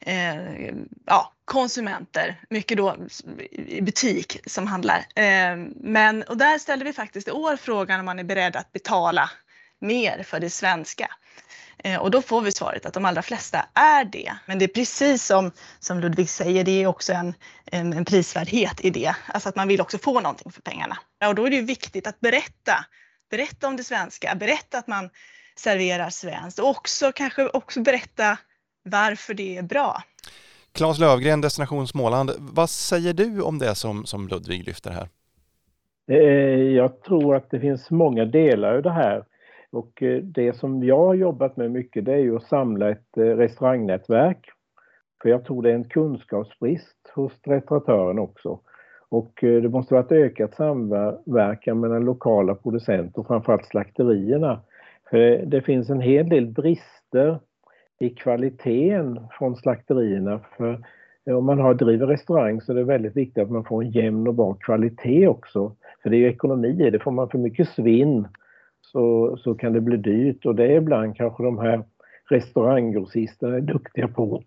eh, 0.00 0.74
ja, 1.06 1.32
konsumenter, 1.44 2.40
mycket 2.50 2.76
då 2.76 2.96
i 3.50 3.80
butik 3.80 4.40
som 4.46 4.66
handlar. 4.66 4.98
Eh, 4.98 5.56
men, 5.76 6.22
och 6.22 6.36
där 6.36 6.58
ställde 6.58 6.84
vi 6.84 6.92
faktiskt 6.92 7.28
i 7.28 7.30
år 7.30 7.56
frågan 7.56 8.00
om 8.00 8.06
man 8.06 8.18
är 8.18 8.24
beredd 8.24 8.56
att 8.56 8.72
betala 8.72 9.30
mer 9.80 10.22
för 10.22 10.40
det 10.40 10.50
svenska. 10.50 11.10
Eh, 11.84 12.00
och 12.00 12.10
då 12.10 12.22
får 12.22 12.40
vi 12.40 12.52
svaret 12.52 12.86
att 12.86 12.94
de 12.94 13.04
allra 13.04 13.22
flesta 13.22 13.66
är 13.74 14.04
det. 14.04 14.32
Men 14.46 14.58
det 14.58 14.64
är 14.64 14.68
precis 14.68 15.24
som, 15.24 15.52
som 15.78 16.00
Ludvig 16.00 16.30
säger, 16.30 16.64
det 16.64 16.82
är 16.82 16.86
också 16.86 17.12
en, 17.12 17.34
en, 17.64 17.92
en 17.92 18.04
prisvärdhet 18.04 18.80
i 18.80 18.90
det. 18.90 19.14
Alltså 19.26 19.48
att 19.48 19.56
man 19.56 19.68
vill 19.68 19.80
också 19.80 19.98
få 19.98 20.20
någonting 20.20 20.52
för 20.52 20.62
pengarna. 20.62 20.98
Och 21.26 21.34
då 21.34 21.46
är 21.46 21.50
det 21.50 21.56
ju 21.56 21.62
viktigt 21.62 22.06
att 22.06 22.20
berätta, 22.20 22.84
berätta 23.30 23.68
om 23.68 23.76
det 23.76 23.84
svenska, 23.84 24.34
berätta 24.34 24.78
att 24.78 24.86
man 24.86 25.10
serverar 25.58 26.10
svenskt 26.10 26.58
och 26.58 26.68
också 26.68 27.12
kanske 27.14 27.48
också 27.48 27.80
berätta 27.80 28.38
varför 28.82 29.34
det 29.34 29.56
är 29.56 29.62
bra. 29.62 30.02
Claes 30.72 30.98
Lövgren, 30.98 31.40
Destination 31.40 31.86
Småland. 31.86 32.30
Vad 32.38 32.70
säger 32.70 33.12
du 33.12 33.42
om 33.42 33.58
det 33.58 33.74
som, 33.74 34.04
som 34.06 34.28
Ludvig 34.28 34.66
lyfter 34.66 34.90
här? 34.90 35.08
Eh, 36.10 36.76
jag 36.76 37.02
tror 37.02 37.36
att 37.36 37.50
det 37.50 37.60
finns 37.60 37.90
många 37.90 38.24
delar 38.24 38.78
i 38.78 38.82
det 38.82 38.90
här. 38.90 39.24
Och 39.70 40.02
eh, 40.02 40.22
det 40.22 40.56
som 40.56 40.84
jag 40.84 41.06
har 41.06 41.14
jobbat 41.14 41.56
med 41.56 41.70
mycket 41.70 42.04
det 42.04 42.12
är 42.12 42.18
ju 42.18 42.36
att 42.36 42.48
samla 42.48 42.90
ett 42.90 43.16
eh, 43.16 43.22
restaurangnätverk. 43.22 44.50
För 45.22 45.28
jag 45.28 45.44
tror 45.44 45.62
det 45.62 45.70
är 45.70 45.74
en 45.74 45.88
kunskapsbrist 45.88 47.12
hos 47.14 47.32
restauratören 47.46 48.18
också. 48.18 48.60
Och 49.10 49.32
det 49.40 49.68
måste 49.68 49.94
vara 49.94 50.04
ett 50.04 50.12
ökat 50.12 50.54
samverkan 50.54 51.80
mellan 51.80 52.04
lokala 52.04 52.54
producenter 52.54 53.20
och 53.20 53.26
framförallt 53.26 53.66
slakterierna 53.66 54.60
Eh, 55.10 55.40
det 55.46 55.62
finns 55.62 55.90
en 55.90 56.00
hel 56.00 56.28
del 56.28 56.46
brister 56.46 57.38
i 58.00 58.10
kvaliteten 58.10 59.20
från 59.38 59.56
slakterierna. 59.56 60.40
För 60.56 60.84
eh, 61.26 61.36
om 61.36 61.44
man 61.44 61.58
har, 61.58 61.74
driver 61.74 62.06
restaurang 62.06 62.60
så 62.60 62.72
är 62.72 62.76
det 62.76 62.84
väldigt 62.84 63.16
viktigt 63.16 63.42
att 63.42 63.50
man 63.50 63.64
får 63.64 63.82
en 63.82 63.90
jämn 63.90 64.28
och 64.28 64.34
bra 64.34 64.54
kvalitet 64.54 65.28
också. 65.28 65.76
För 66.02 66.10
det 66.10 66.16
är 66.16 66.18
ju 66.18 66.28
ekonomi 66.28 66.86
i 66.86 66.90
det. 66.90 66.98
Får 66.98 67.10
man 67.10 67.28
för 67.28 67.38
mycket 67.38 67.68
svinn 67.68 68.28
så, 68.80 69.36
så 69.36 69.54
kan 69.54 69.72
det 69.72 69.80
bli 69.80 69.96
dyrt 69.96 70.46
och 70.46 70.54
det 70.54 70.64
är 70.64 70.76
ibland 70.76 71.16
kanske 71.16 71.42
de 71.42 71.58
här 71.58 71.82
restauranggrossisterna 72.30 73.56
är 73.56 73.60
duktiga 73.60 74.08
på 74.08 74.42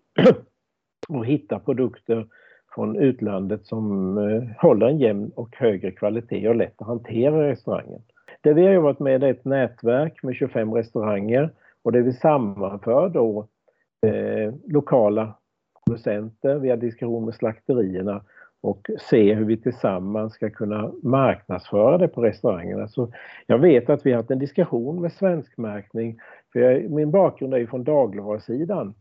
att 1.08 1.26
hitta 1.26 1.58
produkter 1.58 2.26
från 2.74 2.96
utlandet 2.96 3.66
som 3.66 4.18
eh, 4.18 4.42
håller 4.58 4.86
en 4.86 4.98
jämn 4.98 5.32
och 5.36 5.56
högre 5.56 5.90
kvalitet 5.90 6.48
och 6.48 6.56
lätt 6.56 6.74
att 6.76 6.86
hantera 6.86 7.46
i 7.46 7.50
restaurangen. 7.50 8.02
Det 8.42 8.52
vi 8.52 8.66
har 8.66 8.72
jobbat 8.72 9.00
med 9.00 9.22
är 9.24 9.30
ett 9.30 9.44
nätverk 9.44 10.22
med 10.22 10.34
25 10.34 10.74
restauranger 10.74 11.50
och 11.82 11.92
det 11.92 12.02
vi 12.02 12.12
sammanför 12.12 13.08
då 13.08 13.48
eh, 14.06 14.54
lokala 14.66 15.34
producenter, 15.86 16.58
vi 16.58 16.70
har 16.70 16.76
diskussion 16.76 17.24
med 17.24 17.34
slakterierna 17.34 18.24
och 18.60 18.90
se 19.10 19.34
hur 19.34 19.44
vi 19.44 19.56
tillsammans 19.56 20.32
ska 20.32 20.50
kunna 20.50 20.92
marknadsföra 21.02 21.98
det 21.98 22.08
på 22.08 22.22
restaurangerna. 22.22 22.88
Så 22.88 23.12
jag 23.46 23.58
vet 23.58 23.90
att 23.90 24.06
vi 24.06 24.10
har 24.10 24.16
haft 24.16 24.30
en 24.30 24.38
diskussion 24.38 25.00
med 25.00 25.12
svenskmärkning. 25.12 26.18
För 26.52 26.60
jag, 26.60 26.90
min 26.90 27.10
bakgrund 27.10 27.54
är 27.54 27.58
ju 27.58 27.66
från 27.66 27.84
dagligvarusidan. 27.84 28.94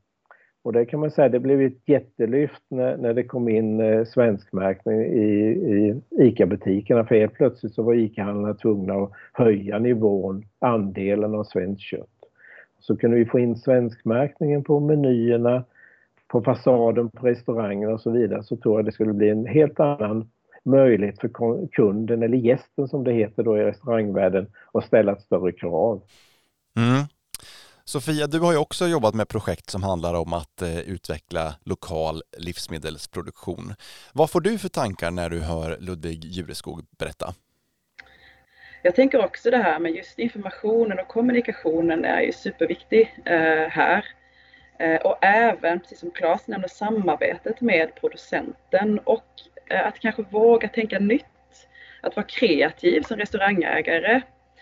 Och 0.63 0.73
det 0.73 0.85
kan 0.85 0.99
man 0.99 1.11
säga, 1.11 1.29
det 1.29 1.39
blev 1.39 1.61
ett 1.61 1.89
jättelyft 1.89 2.63
när, 2.69 2.97
när 2.97 3.13
det 3.13 3.23
kom 3.23 3.49
in 3.49 3.79
eh, 3.79 4.05
svenskmärkning 4.05 5.01
i, 5.01 5.51
i 5.51 6.01
ICA-butikerna. 6.11 7.05
För 7.05 7.15
helt 7.15 7.33
plötsligt 7.33 7.73
så 7.73 7.83
var 7.83 7.93
ICA-handlarna 7.93 8.53
tvungna 8.53 8.93
att 8.93 9.11
höja 9.33 9.79
nivån, 9.79 10.45
andelen 10.59 11.35
av 11.35 11.43
svenskt 11.43 11.81
kött. 11.81 12.07
Så 12.79 12.97
kunde 12.97 13.17
vi 13.17 13.25
få 13.25 13.39
in 13.39 13.55
svenskmärkningen 13.55 14.63
på 14.63 14.79
menyerna 14.79 15.63
på 16.27 16.41
fasaden 16.41 17.09
på 17.09 17.27
restaurangerna 17.27 17.93
och 17.93 18.01
så 18.01 18.11
vidare 18.11 18.43
så 18.43 18.57
tror 18.57 18.79
jag 18.79 18.85
det 18.85 18.91
skulle 18.91 19.13
bli 19.13 19.29
en 19.29 19.45
helt 19.45 19.79
annan 19.79 20.29
möjlighet 20.63 21.19
för 21.19 21.67
kunden 21.67 22.23
eller 22.23 22.37
gästen 22.37 22.87
som 22.87 23.03
det 23.03 23.13
heter 23.13 23.43
då 23.43 23.57
i 23.57 23.63
restaurangvärlden 23.63 24.47
att 24.73 24.85
ställa 24.85 25.11
ett 25.11 25.21
större 25.21 25.51
krav. 25.51 26.01
Mm. 26.77 27.05
Sofia, 27.91 28.27
du 28.27 28.39
har 28.39 28.51
ju 28.51 28.57
också 28.57 28.87
jobbat 28.87 29.15
med 29.15 29.27
projekt 29.27 29.69
som 29.69 29.83
handlar 29.83 30.13
om 30.13 30.33
att 30.33 30.61
eh, 30.61 30.79
utveckla 30.79 31.55
lokal 31.63 32.21
livsmedelsproduktion. 32.37 33.73
Vad 34.13 34.31
får 34.31 34.41
du 34.41 34.57
för 34.57 34.69
tankar 34.69 35.11
när 35.11 35.29
du 35.29 35.39
hör 35.39 35.77
Ludvig 35.79 36.25
Jureskog 36.25 36.85
berätta? 36.99 37.33
Jag 38.81 38.95
tänker 38.95 39.25
också 39.25 39.51
det 39.51 39.57
här 39.57 39.79
med 39.79 39.91
just 39.91 40.19
informationen 40.19 40.99
och 40.99 41.07
kommunikationen 41.07 42.05
är 42.05 42.21
ju 42.21 42.33
superviktig 42.33 43.15
eh, 43.25 43.69
här. 43.69 44.05
Eh, 44.79 45.01
och 45.01 45.17
även, 45.21 45.79
precis 45.79 45.99
som 45.99 46.11
Claes 46.11 46.47
nämnde, 46.47 46.69
samarbetet 46.69 47.61
med 47.61 47.95
producenten 47.95 48.99
och 48.99 49.25
att 49.69 49.99
kanske 49.99 50.23
våga 50.23 50.67
tänka 50.67 50.99
nytt. 50.99 51.25
Att 52.01 52.15
vara 52.15 52.25
kreativ 52.25 53.01
som 53.01 53.17
restaurangägare. 53.17 54.21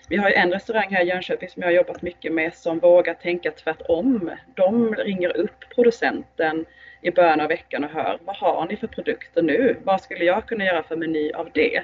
Vi 0.10 0.18
har 0.18 0.30
ju 0.30 0.36
en 0.36 0.52
restaurang 0.52 0.88
här 0.92 1.04
i 1.04 1.08
Jönköping 1.08 1.50
som 1.50 1.62
jag 1.62 1.68
har 1.68 1.74
jobbat 1.74 2.02
mycket 2.02 2.34
med 2.34 2.54
som 2.54 2.80
vågar 2.80 3.14
tänka 3.14 3.52
tvärtom. 3.52 4.32
De 4.56 4.96
ringer 4.96 5.38
upp 5.38 5.70
producenten 5.76 6.66
i 7.02 7.12
början 7.12 7.40
av 7.40 7.48
veckan 7.48 7.84
och 7.84 7.90
hör 7.90 8.20
vad 8.26 8.36
har 8.36 8.68
ni 8.68 8.76
för 8.76 8.88
produkter 8.88 9.42
nu? 9.42 9.78
Vad 9.84 10.02
skulle 10.02 10.26
jag 10.26 10.46
kunna 10.46 10.66
göra 10.66 10.84
för 10.84 10.96
meny 10.96 11.32
av 11.32 11.50
det? 11.54 11.84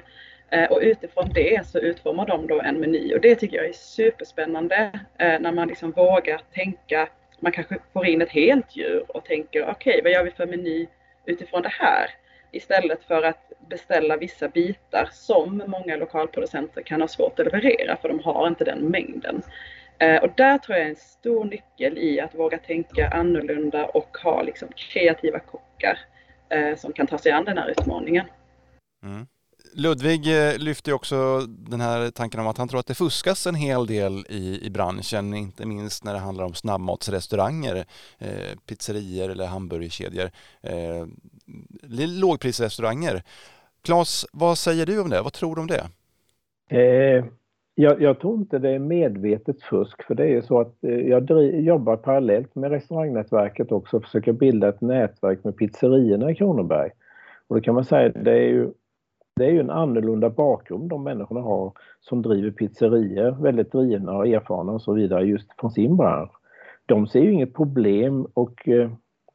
Eh, 0.50 0.64
och 0.64 0.78
utifrån 0.82 1.30
det 1.34 1.66
så 1.66 1.78
utformar 1.78 2.26
de 2.26 2.46
då 2.46 2.60
en 2.60 2.80
meny 2.80 3.14
och 3.14 3.20
det 3.20 3.34
tycker 3.34 3.56
jag 3.56 3.66
är 3.66 3.72
superspännande 3.72 4.90
eh, 5.18 5.40
när 5.40 5.52
man 5.52 5.68
liksom 5.68 5.90
vågar 5.90 6.40
tänka 6.54 7.08
man 7.40 7.52
kanske 7.52 7.78
får 7.92 8.06
in 8.06 8.22
ett 8.22 8.30
helt 8.30 8.76
djur 8.76 9.04
och 9.08 9.24
tänker 9.24 9.62
okej, 9.62 9.72
okay, 9.90 10.02
vad 10.02 10.12
gör 10.12 10.24
vi 10.24 10.30
för 10.30 10.46
meny 10.46 10.86
utifrån 11.26 11.62
det 11.62 11.72
här? 11.72 12.10
Istället 12.56 13.04
för 13.04 13.22
att 13.22 13.52
beställa 13.68 14.16
vissa 14.16 14.48
bitar 14.48 15.08
som 15.12 15.62
många 15.66 15.96
lokalproducenter 15.96 16.82
kan 16.82 17.00
ha 17.00 17.08
svårt 17.08 17.38
att 17.38 17.46
leverera 17.46 17.96
för 17.96 18.08
de 18.08 18.18
har 18.18 18.48
inte 18.48 18.64
den 18.64 18.78
mängden. 18.78 19.42
Eh, 19.98 20.22
och 20.22 20.30
där 20.36 20.58
tror 20.58 20.78
jag 20.78 20.86
är 20.86 20.90
en 20.90 20.96
stor 20.96 21.44
nyckel 21.44 21.98
i 21.98 22.20
att 22.20 22.34
våga 22.34 22.58
tänka 22.58 23.08
annorlunda 23.08 23.86
och 23.86 24.16
ha 24.22 24.42
liksom 24.42 24.68
kreativa 24.76 25.38
kockar 25.38 25.98
eh, 26.48 26.76
som 26.76 26.92
kan 26.92 27.06
ta 27.06 27.18
sig 27.18 27.32
an 27.32 27.44
den 27.44 27.58
här 27.58 27.68
utmaningen. 27.68 28.26
Mm. 29.02 29.26
Ludvig 29.74 30.48
eh, 30.48 30.58
lyfter 30.58 30.92
också 30.92 31.40
den 31.46 31.80
här 31.80 32.10
tanken 32.10 32.40
om 32.40 32.46
att 32.46 32.58
han 32.58 32.68
tror 32.68 32.80
att 32.80 32.86
det 32.86 32.94
fuskas 32.94 33.46
en 33.46 33.54
hel 33.54 33.86
del 33.86 34.26
i, 34.28 34.66
i 34.66 34.70
branschen, 34.70 35.34
inte 35.34 35.66
minst 35.66 36.04
när 36.04 36.12
det 36.12 36.18
handlar 36.18 36.44
om 36.44 36.54
snabbmatsrestauranger, 36.54 37.84
eh, 38.18 38.56
pizzerier 38.66 39.28
eller 39.28 39.46
hamburgerkedjor, 39.46 40.30
eh, 40.62 41.06
lågprisrestauranger. 42.20 43.22
Claes, 43.82 44.26
vad 44.32 44.58
säger 44.58 44.86
du 44.86 45.00
om 45.00 45.10
det? 45.10 45.22
Vad 45.22 45.32
tror 45.32 45.54
du 45.54 45.60
om 45.60 45.66
det? 45.66 45.86
Eh, 46.68 47.24
jag, 47.74 48.02
jag, 48.02 48.20
tror 48.20 48.34
inte 48.34 48.58
det 48.58 48.70
är 48.70 48.78
medvetet 48.78 49.62
fusk, 49.62 50.02
för 50.02 50.14
det 50.14 50.22
är 50.22 50.28
ju 50.28 50.42
så 50.42 50.60
att 50.60 50.84
eh, 50.84 50.90
jag 50.90 51.22
driv, 51.22 51.60
jobbar 51.60 51.96
parallellt 51.96 52.54
med 52.54 52.70
restaurangnätverket 52.70 53.72
också 53.72 53.96
och 53.96 54.04
försöker 54.04 54.32
bilda 54.32 54.68
ett 54.68 54.80
nätverk 54.80 55.44
med 55.44 55.56
pizzerierna 55.56 56.30
i 56.30 56.34
Kronoberg. 56.34 56.90
Och 57.48 57.56
då 57.56 57.62
kan 57.62 57.74
man 57.74 57.84
säga 57.84 58.08
det 58.08 58.32
är 58.32 58.48
ju 58.48 58.72
det 59.36 59.44
är 59.44 59.50
ju 59.50 59.60
en 59.60 59.70
annorlunda 59.70 60.30
bakgrund 60.30 60.90
de 60.90 61.04
människorna 61.04 61.40
har 61.40 61.72
som 62.00 62.22
driver 62.22 62.50
pizzerier, 62.50 63.30
väldigt 63.30 63.72
drivna 63.72 64.12
och 64.12 64.26
erfarna 64.26 64.72
och 64.72 64.82
så 64.82 64.92
vidare 64.92 65.24
just 65.24 65.60
från 65.60 65.70
sin 65.70 65.96
bransch. 65.96 66.32
De 66.86 67.06
ser 67.06 67.20
ju 67.20 67.32
inget 67.32 67.54
problem 67.54 68.26
och 68.34 68.68
eh, 68.68 68.90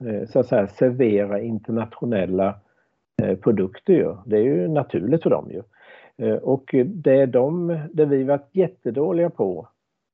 Eh, 0.07 0.27
så 0.27 0.39
att 0.39 0.47
säga 0.47 0.67
servera 0.67 1.41
internationella 1.41 2.55
eh, 3.21 3.37
produkter 3.37 3.93
ju. 3.93 4.15
Det 4.25 4.37
är 4.37 4.43
ju 4.43 4.67
naturligt 4.67 5.23
för 5.23 5.29
dem 5.29 5.51
ju. 5.51 5.61
Eh, 6.27 6.35
och 6.35 6.75
det, 6.85 7.25
de, 7.25 7.79
det 7.93 8.05
vi 8.05 8.23
varit 8.23 8.49
jättedåliga 8.51 9.29
på 9.29 9.67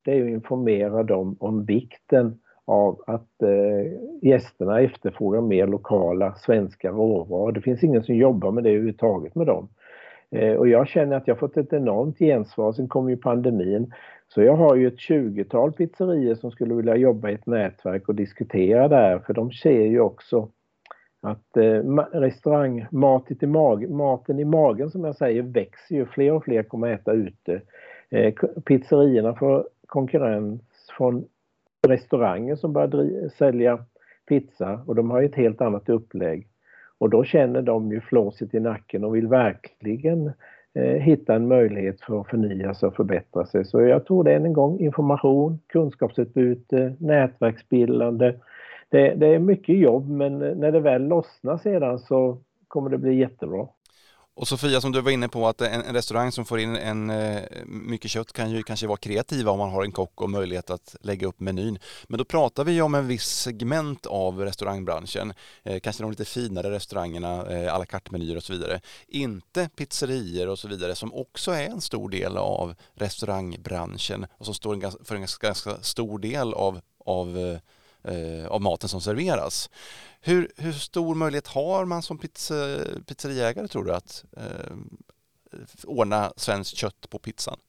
det 0.06 0.20
är 0.20 0.24
att 0.24 0.30
informera 0.30 1.04
dem 1.04 1.36
om 1.40 1.66
vikten 1.66 2.40
av 2.66 3.02
att 3.08 3.42
eh, 3.42 3.92
gästerna 4.22 4.82
efterfrågar 4.82 5.42
mer 5.42 5.68
lokala 5.68 6.36
svenska 6.36 6.92
råvaror. 6.92 7.52
Det 7.52 7.62
finns 7.62 7.84
ingen 7.84 8.04
som 8.04 8.16
jobbar 8.16 8.52
med 8.52 8.64
det 8.64 8.70
överhuvudtaget 8.70 9.36
med 9.36 9.48
dem. 9.48 9.70
Eh, 10.32 10.54
och 10.54 10.68
jag 10.68 10.88
känner 10.88 11.18
att 11.18 11.28
jag 11.28 11.40
fått 11.40 11.58
ett 11.58 11.74
enormt 11.74 12.20
gensvar. 12.20 12.74
Sen 12.74 12.88
kom 12.88 13.10
ju 13.10 13.18
pandemin. 13.18 13.94
Så 14.28 14.42
jag 14.42 14.56
har 14.56 14.76
ju 14.76 14.88
ett 14.88 14.98
20-tal 14.98 15.72
pizzerier 15.72 16.36
som 16.36 16.52
skulle 16.52 16.74
vilja 16.74 16.96
jobba 16.96 17.30
i 17.30 17.34
ett 17.34 17.46
nätverk 17.46 18.10
och 18.10 18.16
diskutera 18.16 18.88
där. 18.88 19.20
För 19.20 19.34
de 19.34 19.52
ser 19.52 19.86
ju 19.86 20.00
också 20.00 20.50
att 21.22 21.58
eh, 21.58 21.82
restaurang, 22.12 22.86
matet 22.92 23.44
i, 23.44 23.48
mag, 23.48 23.90
maten 23.90 24.40
i 24.40 24.46
magen 24.46 24.92
som 24.92 25.04
jag 25.04 25.16
säger 25.16 25.42
växer 25.42 25.96
ju. 25.96 26.06
Fler 26.06 26.32
och 26.32 26.44
fler 26.44 26.64
kommer 26.64 26.94
att 26.94 27.00
äta 27.00 27.14
ute. 27.14 27.62
Eh, 28.10 28.34
pizzerierna 28.66 29.36
får 29.36 29.68
konkurrens 29.88 30.62
från 30.98 31.26
restauranger 31.88 32.56
som 32.56 32.74
börjar 32.74 33.30
sälja 33.30 33.86
pizza 34.28 34.82
och 34.88 34.96
de 34.96 35.12
har 35.12 35.24
ett 35.24 35.36
helt 35.36 35.62
annat 35.62 35.90
upplägg. 35.90 36.48
Och 37.00 37.10
då 37.10 37.24
känner 37.24 37.62
de 37.62 37.92
ju 37.92 38.02
flåset 38.02 38.54
i 38.54 38.60
nacken 38.60 39.04
och 39.04 39.16
vill 39.16 39.28
verkligen 39.28 40.32
eh, 40.74 40.84
hitta 40.84 41.36
en 41.36 41.48
möjlighet 41.48 42.02
för 42.02 42.22
att 42.22 42.28
förnya 42.28 42.74
sig 42.74 42.88
och 42.88 42.96
förbättra 42.96 43.46
sig. 43.46 43.66
Så 43.66 43.82
jag 43.82 44.06
tror 44.06 44.24
det 44.24 44.32
är 44.32 44.40
en 44.40 44.54
gång 44.54 44.80
information, 44.80 45.60
kunskapsutbyte, 45.68 46.96
nätverksbildande. 47.00 48.34
Det, 48.90 49.14
det 49.16 49.28
är 49.28 49.40
mycket 49.40 49.78
jobb 49.78 50.10
men 50.10 50.40
när 50.40 50.72
det 50.72 50.80
väl 50.80 51.08
lossnar 51.08 51.58
sedan 51.58 52.00
så 52.00 52.38
kommer 52.68 52.90
det 52.90 52.98
bli 52.98 53.16
jättebra. 53.16 53.68
Och 54.38 54.48
Sofia, 54.48 54.82
som 54.82 54.92
du 54.92 55.02
var 55.02 55.12
inne 55.12 55.30
på, 55.30 55.48
att 55.48 55.62
en, 55.62 55.82
en 55.82 55.94
restaurang 55.94 56.32
som 56.32 56.46
får 56.46 56.60
in 56.60 56.76
en, 56.76 57.10
eh, 57.10 57.44
mycket 57.66 58.12
kött 58.12 58.34
kan 58.34 58.52
ju 58.52 58.64
kanske 58.64 58.88
vara 58.88 58.98
kreativa 58.98 59.52
om 59.52 59.60
man 59.60 59.70
har 59.70 59.84
en 59.84 59.92
kock 59.92 60.22
och 60.22 60.30
möjlighet 60.30 60.70
att 60.70 60.96
lägga 61.02 61.28
upp 61.28 61.40
menyn. 61.40 61.80
Men 62.08 62.18
då 62.18 62.26
pratar 62.26 62.64
vi 62.64 62.72
ju 62.72 62.82
om 62.82 62.96
en 62.96 63.08
viss 63.08 63.26
segment 63.26 64.06
av 64.06 64.42
restaurangbranschen, 64.42 65.34
eh, 65.64 65.80
kanske 65.80 66.04
de 66.04 66.12
lite 66.12 66.26
finare 66.26 66.72
restaurangerna, 66.72 67.46
eh, 67.46 67.74
à 67.74 67.78
la 67.78 67.86
carte-menyer 67.86 68.38
och 68.38 68.44
så 68.44 68.54
vidare. 68.54 68.82
Inte 69.08 69.70
pizzerier 69.76 70.48
och 70.48 70.60
så 70.60 70.68
vidare 70.68 70.96
som 70.96 71.14
också 71.14 71.52
är 71.52 71.66
en 71.66 71.82
stor 71.82 72.10
del 72.10 72.38
av 72.38 72.76
restaurangbranschen 72.96 74.26
och 74.38 74.46
som 74.46 74.54
står 74.54 75.06
för 75.06 75.16
en 75.16 75.22
ganska, 75.22 75.48
ganska 75.48 75.78
stor 75.82 76.20
del 76.20 76.54
av, 76.54 76.80
av 77.06 77.38
eh, 77.38 77.60
eh 78.14 78.48
av 78.48 78.62
maten 78.62 78.90
som 78.90 79.02
serveras. 79.02 79.70
Hur, 80.28 80.52
hur 80.58 80.72
stor 80.72 81.16
möjlighet 81.16 81.48
har 81.48 81.86
man 81.86 82.02
som 82.02 82.18
pizza, 82.18 82.54
pizzeriägare 83.08 83.68
tror 83.68 83.84
du 83.84 83.94
att 83.94 84.26
eh, 84.38 84.76
ordna 85.84 86.34
svenskt 86.38 86.78
kött 86.78 87.10
på 87.10 87.20
pizzan? 87.20 87.60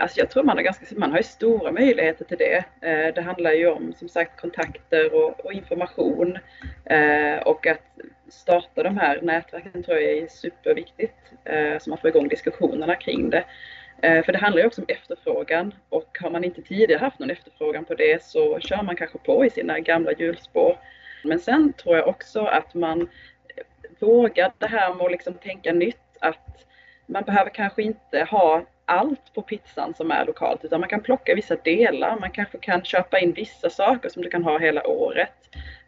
Alltså 0.00 0.18
jag 0.20 0.30
tror 0.30 0.42
man 0.42 0.56
har, 0.56 0.64
ganska, 0.64 0.84
man 0.96 1.12
har 1.12 1.22
stora 1.22 1.72
möjligheter 1.72 2.24
till 2.24 2.38
det. 2.38 2.64
Eh, 2.80 3.14
det 3.14 3.22
handlar 3.22 3.52
ju 3.52 3.66
om 3.66 3.94
som 3.98 4.08
sagt 4.08 4.40
kontakter 4.40 5.14
och, 5.14 5.44
och 5.44 5.52
information 5.52 6.38
eh, 6.84 7.38
och 7.38 7.66
att 7.66 7.98
starta 8.28 8.82
de 8.82 8.96
här 8.96 9.20
nätverken 9.22 9.82
tror 9.82 9.98
jag 9.98 10.18
är 10.18 10.28
superviktigt 10.28 11.16
eh, 11.44 11.78
så 11.80 11.90
man 11.90 11.98
får 11.98 12.10
igång 12.10 12.28
diskussionerna 12.28 12.94
kring 12.94 13.30
det. 13.30 13.44
Eh, 14.02 14.24
för 14.24 14.32
det 14.32 14.38
handlar 14.38 14.62
ju 14.62 14.66
också 14.66 14.80
om 14.80 14.86
efterfrågan 14.88 15.74
och 15.88 16.18
har 16.20 16.30
man 16.30 16.44
inte 16.44 16.62
tidigare 16.62 17.00
haft 17.00 17.18
någon 17.18 17.30
efterfrågan 17.30 17.84
på 17.84 17.94
det 17.94 18.22
så 18.22 18.60
kör 18.60 18.82
man 18.82 18.96
kanske 18.96 19.18
på 19.18 19.44
i 19.44 19.50
sina 19.50 19.80
gamla 19.80 20.12
hjulspår. 20.12 20.78
Men 21.24 21.40
sen 21.40 21.72
tror 21.72 21.96
jag 21.96 22.08
också 22.08 22.44
att 22.44 22.74
man 22.74 23.08
vågar 23.98 24.52
det 24.58 24.66
här 24.66 24.94
med 24.94 25.06
att 25.06 25.12
liksom 25.12 25.34
tänka 25.34 25.72
nytt, 25.72 26.16
att 26.20 26.66
man 27.06 27.22
behöver 27.22 27.50
kanske 27.50 27.82
inte 27.82 28.24
ha 28.30 28.62
allt 28.84 29.34
på 29.34 29.42
pizzan 29.42 29.94
som 29.94 30.10
är 30.10 30.24
lokalt 30.26 30.64
utan 30.64 30.80
man 30.80 30.88
kan 30.88 31.02
plocka 31.02 31.34
vissa 31.34 31.56
delar. 31.56 32.20
Man 32.20 32.30
kanske 32.30 32.58
kan 32.58 32.84
köpa 32.84 33.18
in 33.18 33.32
vissa 33.32 33.70
saker 33.70 34.08
som 34.08 34.22
du 34.22 34.30
kan 34.30 34.44
ha 34.44 34.58
hela 34.58 34.86
året. 34.86 35.32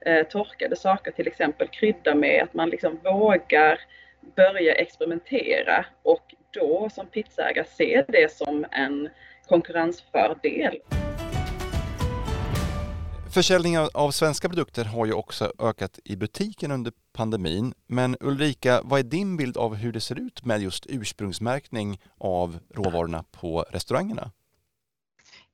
Eh, 0.00 0.27
torkade 0.27 0.77
saker 0.77 1.11
till 1.11 1.27
exempel, 1.27 1.69
krydda 1.69 2.15
med 2.15 2.43
att 2.43 2.55
man 2.55 2.71
liksom 2.71 3.00
vågar 3.05 3.81
börja 4.37 4.75
experimentera 4.75 5.87
och 6.03 6.35
då 6.52 6.88
som 6.95 7.07
pizzaägare 7.07 7.67
se 7.76 8.05
det 8.09 8.33
som 8.33 8.67
en 8.71 9.09
konkurrensfördel. 9.49 10.78
Försäljningen 13.35 13.88
av 13.95 14.11
svenska 14.11 14.49
produkter 14.49 14.85
har 14.85 15.07
ju 15.07 15.12
också 15.12 15.52
ökat 15.59 15.99
i 16.05 16.17
butiken 16.17 16.71
under 16.71 16.93
pandemin. 17.12 17.75
Men 17.87 18.17
Ulrika, 18.21 18.81
vad 18.85 19.00
är 19.00 19.05
din 19.05 19.37
bild 19.37 19.57
av 19.57 19.75
hur 19.75 19.93
det 19.93 20.00
ser 20.00 20.21
ut 20.21 20.45
med 20.45 20.62
just 20.62 20.87
ursprungsmärkning 20.88 22.00
av 22.19 22.59
råvarorna 22.75 23.25
på 23.31 23.64
restaurangerna? 23.71 24.31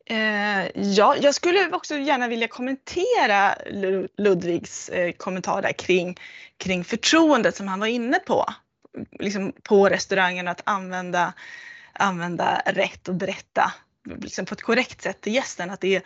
Eh, 0.07 0.83
ja, 0.83 1.17
jag 1.17 1.35
skulle 1.35 1.71
också 1.73 1.95
gärna 1.95 2.29
vilja 2.29 2.49
kommentera 2.49 3.55
Ludvigs 4.17 4.89
eh, 4.89 5.13
kommentar 5.13 5.63
där 5.63 5.73
kring, 5.73 6.17
kring 6.57 6.85
förtroendet 6.85 7.57
som 7.57 7.69
han 7.69 7.81
var 7.81 7.87
inne 7.87 8.19
på. 8.19 8.45
Liksom 9.19 9.53
på 9.63 9.89
restaurangen 9.89 10.49
att 10.49 10.61
använda, 10.65 11.33
använda 11.93 12.63
rätt 12.67 13.09
och 13.09 13.15
berätta 13.15 13.73
liksom 14.21 14.47
på 14.47 14.55
ett 14.55 14.63
korrekt 14.63 15.03
sätt 15.03 15.21
till 15.21 15.35
gästen. 15.35 15.71
Att 15.71 15.81
det 15.81 15.97
är 15.97 16.03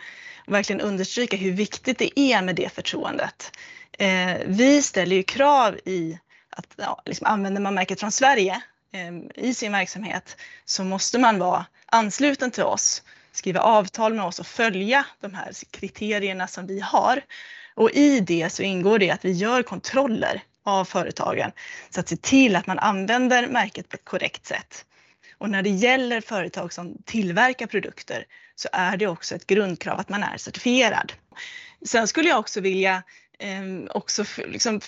verkligen 0.47 0.81
understryka 0.81 1.37
hur 1.37 1.51
viktigt 1.51 1.97
det 1.97 2.19
är 2.19 2.41
med 2.41 2.55
det 2.55 2.73
förtroendet. 2.73 3.57
Eh, 3.99 4.37
vi 4.45 4.81
ställer 4.81 5.15
ju 5.15 5.23
krav 5.23 5.77
i 5.85 6.19
att 6.49 6.67
ja, 6.75 7.01
liksom 7.05 7.27
använder 7.27 7.61
man 7.61 7.75
märket 7.75 7.99
från 7.99 8.11
Sverige 8.11 8.61
eh, 8.93 9.45
i 9.45 9.53
sin 9.53 9.71
verksamhet 9.71 10.37
så 10.65 10.83
måste 10.83 11.19
man 11.19 11.39
vara 11.39 11.65
ansluten 11.85 12.51
till 12.51 12.63
oss, 12.63 13.03
skriva 13.31 13.59
avtal 13.59 14.13
med 14.13 14.25
oss 14.25 14.39
och 14.39 14.47
följa 14.47 15.05
de 15.19 15.33
här 15.33 15.51
kriterierna 15.71 16.47
som 16.47 16.67
vi 16.67 16.79
har. 16.79 17.21
Och 17.75 17.91
i 17.91 18.19
det 18.19 18.49
så 18.53 18.63
ingår 18.63 18.99
det 18.99 19.11
att 19.11 19.25
vi 19.25 19.31
gör 19.31 19.63
kontroller 19.63 20.43
av 20.69 20.85
företagen 20.85 21.51
så 21.89 21.99
att 21.99 22.09
se 22.09 22.17
till 22.17 22.55
att 22.55 22.67
man 22.67 22.79
använder 22.79 23.47
märket 23.47 23.89
på 23.89 23.95
ett 23.95 24.05
korrekt 24.05 24.45
sätt. 24.45 24.85
Och 25.37 25.49
när 25.49 25.61
det 25.61 25.69
gäller 25.69 26.21
företag 26.21 26.73
som 26.73 26.97
tillverkar 27.05 27.67
produkter 27.67 28.25
så 28.55 28.69
är 28.71 28.97
det 28.97 29.07
också 29.07 29.35
ett 29.35 29.47
grundkrav 29.47 29.99
att 29.99 30.09
man 30.09 30.23
är 30.23 30.37
certifierad. 30.37 31.13
Sen 31.85 32.07
skulle 32.07 32.29
jag 32.29 32.39
också 32.39 32.61
vilja 32.61 33.03
eh, 33.39 33.61
också 33.89 34.23
liksom 34.37 34.81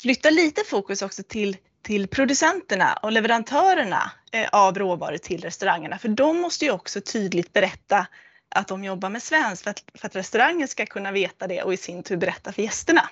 flytta 0.00 0.30
lite 0.30 0.62
fokus 0.64 1.02
också 1.02 1.22
till, 1.22 1.56
till 1.82 2.08
producenterna 2.08 2.98
och 3.02 3.12
leverantörerna 3.12 4.12
eh, 4.32 4.48
av 4.52 4.78
råvaror 4.78 5.16
till 5.16 5.42
restaurangerna. 5.42 5.98
För 5.98 6.08
de 6.08 6.40
måste 6.40 6.64
ju 6.64 6.70
också 6.70 7.00
tydligt 7.00 7.52
berätta 7.52 8.06
att 8.54 8.68
de 8.68 8.84
jobbar 8.84 9.10
med 9.10 9.22
svenskt 9.22 9.62
för 9.62 9.70
att, 9.70 9.84
för 9.94 10.06
att 10.06 10.16
restaurangen 10.16 10.68
ska 10.68 10.86
kunna 10.86 11.12
veta 11.12 11.46
det 11.46 11.62
och 11.62 11.74
i 11.74 11.76
sin 11.76 12.02
tur 12.02 12.16
berätta 12.16 12.52
för 12.52 12.62
gästerna. 12.62 13.08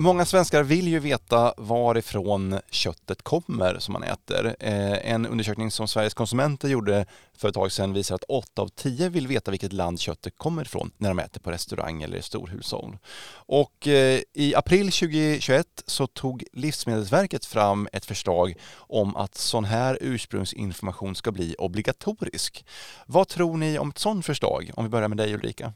Många 0.00 0.24
svenskar 0.24 0.62
vill 0.62 0.88
ju 0.88 0.98
veta 0.98 1.54
varifrån 1.56 2.60
köttet 2.70 3.22
kommer 3.22 3.78
som 3.78 3.92
man 3.92 4.02
äter. 4.02 4.56
Eh, 4.60 5.12
en 5.12 5.26
undersökning 5.26 5.70
som 5.70 5.88
Sveriges 5.88 6.14
konsumenter 6.14 6.68
gjorde 6.68 7.06
för 7.36 7.48
ett 7.48 7.54
tag 7.54 7.72
sedan 7.72 7.92
visar 7.92 8.14
att 8.14 8.24
8 8.28 8.62
av 8.62 8.68
10 8.68 9.08
vill 9.08 9.26
veta 9.26 9.50
vilket 9.50 9.72
land 9.72 10.00
köttet 10.00 10.38
kommer 10.38 10.62
ifrån 10.62 10.90
när 10.96 11.08
de 11.08 11.18
äter 11.18 11.40
på 11.40 11.50
restaurang 11.50 12.02
eller 12.02 12.16
i 12.16 12.22
storhushåll. 12.22 12.98
Och 13.30 13.88
eh, 13.88 14.20
i 14.34 14.54
april 14.54 14.92
2021 14.92 15.66
så 15.86 16.06
tog 16.06 16.44
Livsmedelsverket 16.52 17.44
fram 17.44 17.88
ett 17.92 18.04
förslag 18.04 18.54
om 18.76 19.16
att 19.16 19.34
sån 19.34 19.64
här 19.64 19.98
ursprungsinformation 20.00 21.14
ska 21.14 21.32
bli 21.32 21.54
obligatorisk. 21.58 22.64
Vad 23.06 23.28
tror 23.28 23.56
ni 23.56 23.78
om 23.78 23.88
ett 23.88 23.98
sådant 23.98 24.26
förslag? 24.26 24.70
Om 24.74 24.84
vi 24.84 24.90
börjar 24.90 25.08
med 25.08 25.18
dig 25.18 25.34
Ulrika. 25.34 25.72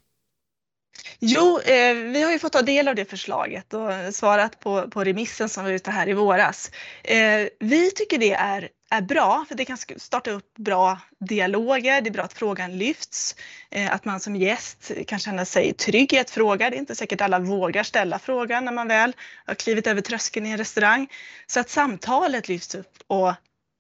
Jo, 1.19 1.61
eh, 1.61 1.95
vi 1.95 2.23
har 2.23 2.33
ju 2.33 2.39
fått 2.39 2.53
ta 2.53 2.63
del 2.63 2.89
av 2.89 2.95
det 2.95 3.05
förslaget 3.05 3.75
och 3.75 3.91
svarat 4.13 4.61
på, 4.61 4.91
på 4.91 5.05
remissen 5.05 5.49
som 5.49 5.65
var 5.65 5.71
ute 5.71 5.91
här 5.91 6.09
i 6.09 6.13
våras. 6.13 6.71
Eh, 7.05 7.49
vi 7.59 7.91
tycker 7.91 8.19
det 8.19 8.33
är, 8.33 8.69
är 8.91 9.01
bra, 9.01 9.45
för 9.49 9.55
det 9.55 9.65
kan 9.65 9.79
starta 9.97 10.31
upp 10.31 10.55
bra 10.59 10.99
dialoger. 11.21 12.01
Det 12.01 12.09
är 12.09 12.13
bra 12.13 12.23
att 12.23 12.33
frågan 12.33 12.79
lyfts, 12.79 13.37
eh, 13.71 13.93
att 13.93 14.05
man 14.05 14.21
som 14.21 14.37
gäst 14.37 14.93
kan 15.07 15.19
känna 15.19 15.45
sig 15.45 15.73
trygg 15.73 16.13
i 16.13 16.19
att 16.19 16.31
fråga. 16.31 16.71
Det 16.71 16.77
är 16.77 16.79
inte 16.79 16.95
säkert 16.95 17.21
alla 17.21 17.39
vågar 17.39 17.83
ställa 17.83 18.19
frågan 18.19 18.65
när 18.65 18.73
man 18.73 18.89
väl 18.89 19.13
har 19.47 19.55
klivit 19.55 19.87
över 19.87 20.01
tröskeln 20.01 20.47
i 20.47 20.51
en 20.51 20.59
restaurang. 20.59 21.09
Så 21.47 21.61
att 21.61 21.71
samtalet 21.71 22.49
lyfts 22.49 22.75
upp 22.75 22.99
och 23.07 23.29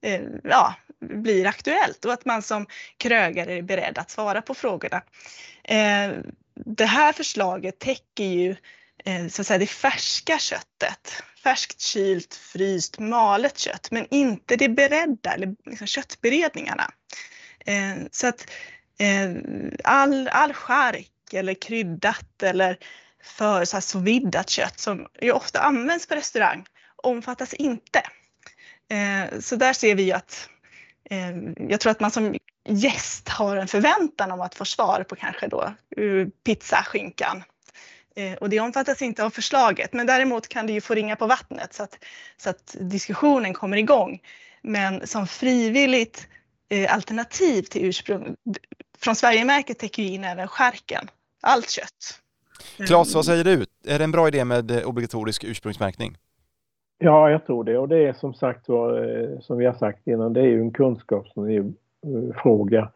eh, 0.04 0.20
ja, 0.44 0.74
blir 1.00 1.46
aktuellt 1.46 2.04
och 2.04 2.12
att 2.12 2.24
man 2.24 2.42
som 2.42 2.66
krögare 2.96 3.58
är 3.58 3.62
beredd 3.62 3.98
att 3.98 4.10
svara 4.10 4.42
på 4.42 4.54
frågorna. 4.54 5.02
Eh, 5.64 6.10
det 6.54 6.86
här 6.86 7.12
förslaget 7.12 7.78
täcker 7.78 8.24
ju 8.24 8.56
eh, 9.04 9.28
så 9.28 9.42
att 9.42 9.46
säga, 9.46 9.58
det 9.58 9.66
färska 9.66 10.38
köttet. 10.38 11.22
Färskt, 11.42 11.80
kylt, 11.80 12.34
fryst, 12.34 12.98
malet 12.98 13.58
kött, 13.58 13.90
men 13.90 14.06
inte 14.10 14.56
det 14.56 14.68
beredda 14.68 15.32
eller 15.32 15.54
liksom 15.66 15.86
köttberedningarna. 15.86 16.90
Eh, 17.66 17.96
så 18.10 18.26
att 18.26 18.50
eh, 18.98 19.30
all, 19.84 20.28
all 20.28 20.52
chark 20.52 21.08
eller 21.32 21.54
kryddat 21.54 22.42
eller 22.42 22.78
för 23.22 23.64
så 23.64 23.76
här 23.76 24.44
kött 24.44 24.80
som 24.80 25.06
ju 25.22 25.32
ofta 25.32 25.60
används 25.60 26.06
på 26.06 26.14
restaurang 26.14 26.64
omfattas 26.96 27.54
inte. 27.54 28.02
Så 29.40 29.56
där 29.56 29.72
ser 29.72 29.94
vi 29.94 30.12
att 30.12 30.48
jag 31.68 31.80
tror 31.80 31.90
att 31.90 32.00
man 32.00 32.10
som 32.10 32.36
gäst 32.74 33.28
har 33.28 33.56
en 33.56 33.68
förväntan 33.68 34.32
om 34.32 34.40
att 34.40 34.54
få 34.54 34.64
svar 34.64 35.04
på 35.08 35.16
kanske 35.16 35.48
då 35.48 35.72
pizzaskinkan. 36.44 37.42
Eh, 38.16 38.34
och 38.34 38.48
det 38.48 38.60
omfattas 38.60 39.02
inte 39.02 39.24
av 39.24 39.30
förslaget, 39.30 39.92
men 39.92 40.06
däremot 40.06 40.48
kan 40.48 40.66
det 40.66 40.72
ju 40.72 40.80
få 40.80 40.94
ringa 40.94 41.16
på 41.16 41.26
vattnet 41.26 41.74
så 41.74 41.82
att, 41.82 41.98
så 42.36 42.50
att 42.50 42.76
diskussionen 42.80 43.54
kommer 43.54 43.76
igång. 43.76 44.20
Men 44.62 45.06
som 45.06 45.26
frivilligt 45.26 46.28
eh, 46.68 46.94
alternativ 46.94 47.62
till 47.62 47.84
ursprung, 47.84 48.36
från 48.98 49.14
Sverigemärket 49.14 49.78
täcker 49.78 50.02
ju 50.02 50.08
in 50.08 50.24
även 50.24 50.48
skärken, 50.48 51.08
allt 51.40 51.70
kött. 51.70 52.20
Claes, 52.86 53.14
vad 53.14 53.24
säger 53.24 53.44
du? 53.44 53.66
Är 53.86 53.98
det 53.98 54.04
en 54.04 54.12
bra 54.12 54.28
idé 54.28 54.44
med 54.44 54.84
obligatorisk 54.84 55.44
ursprungsmärkning? 55.44 56.16
Ja, 56.98 57.30
jag 57.30 57.46
tror 57.46 57.64
det 57.64 57.78
och 57.78 57.88
det 57.88 58.06
är 58.06 58.12
som 58.12 58.34
sagt 58.34 58.68
eh, 58.68 59.40
som 59.40 59.58
vi 59.58 59.66
har 59.66 59.74
sagt 59.74 60.06
innan, 60.06 60.32
det 60.32 60.40
är 60.40 60.46
ju 60.46 60.60
en 60.60 60.72
kunskap 60.72 61.28
som 61.28 61.44
är 61.44 61.72
Eh, 62.06 62.36
fråga. 62.42 62.90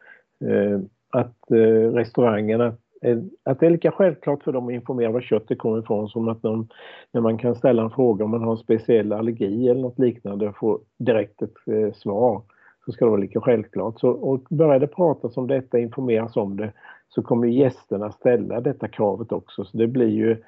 Eh, 0.44 0.80
att 1.10 1.50
eh, 1.50 1.92
restaurangerna 1.92 2.74
att 3.44 3.60
det 3.60 3.66
är 3.66 3.70
lika 3.70 3.90
självklart 3.90 4.42
för 4.42 4.52
dem 4.52 4.68
att 4.68 4.72
informera 4.72 5.10
var 5.10 5.20
köttet 5.20 5.58
kommer 5.58 5.78
ifrån 5.78 6.08
som 6.08 6.28
att 6.28 6.42
de, 6.42 6.68
när 7.12 7.20
man 7.20 7.38
kan 7.38 7.54
ställa 7.54 7.82
en 7.82 7.90
fråga 7.90 8.24
om 8.24 8.30
man 8.30 8.42
har 8.42 8.50
en 8.50 8.56
speciell 8.56 9.12
allergi 9.12 9.68
eller 9.68 9.80
något 9.80 9.98
liknande 9.98 10.48
och 10.48 10.56
få 10.56 10.80
direkt 10.98 11.42
ett 11.42 11.54
svar 11.96 12.42
så 12.84 12.92
ska 12.92 13.04
det 13.04 13.10
vara 13.10 13.20
lika 13.20 13.40
självklart. 13.40 14.00
Så, 14.00 14.10
och 14.10 14.40
börjar 14.50 14.78
det 14.78 14.86
pratas 14.86 15.36
om 15.36 15.46
detta, 15.46 15.78
informeras 15.78 16.36
om 16.36 16.56
det, 16.56 16.72
så 17.08 17.22
kommer 17.22 17.48
gästerna 17.48 18.12
ställa 18.12 18.60
detta 18.60 18.88
kravet 18.88 19.32
också. 19.32 19.64
Så 19.64 19.76
det 19.76 19.86
blir 19.86 20.08
ju 20.08 20.30
eh, 20.30 20.38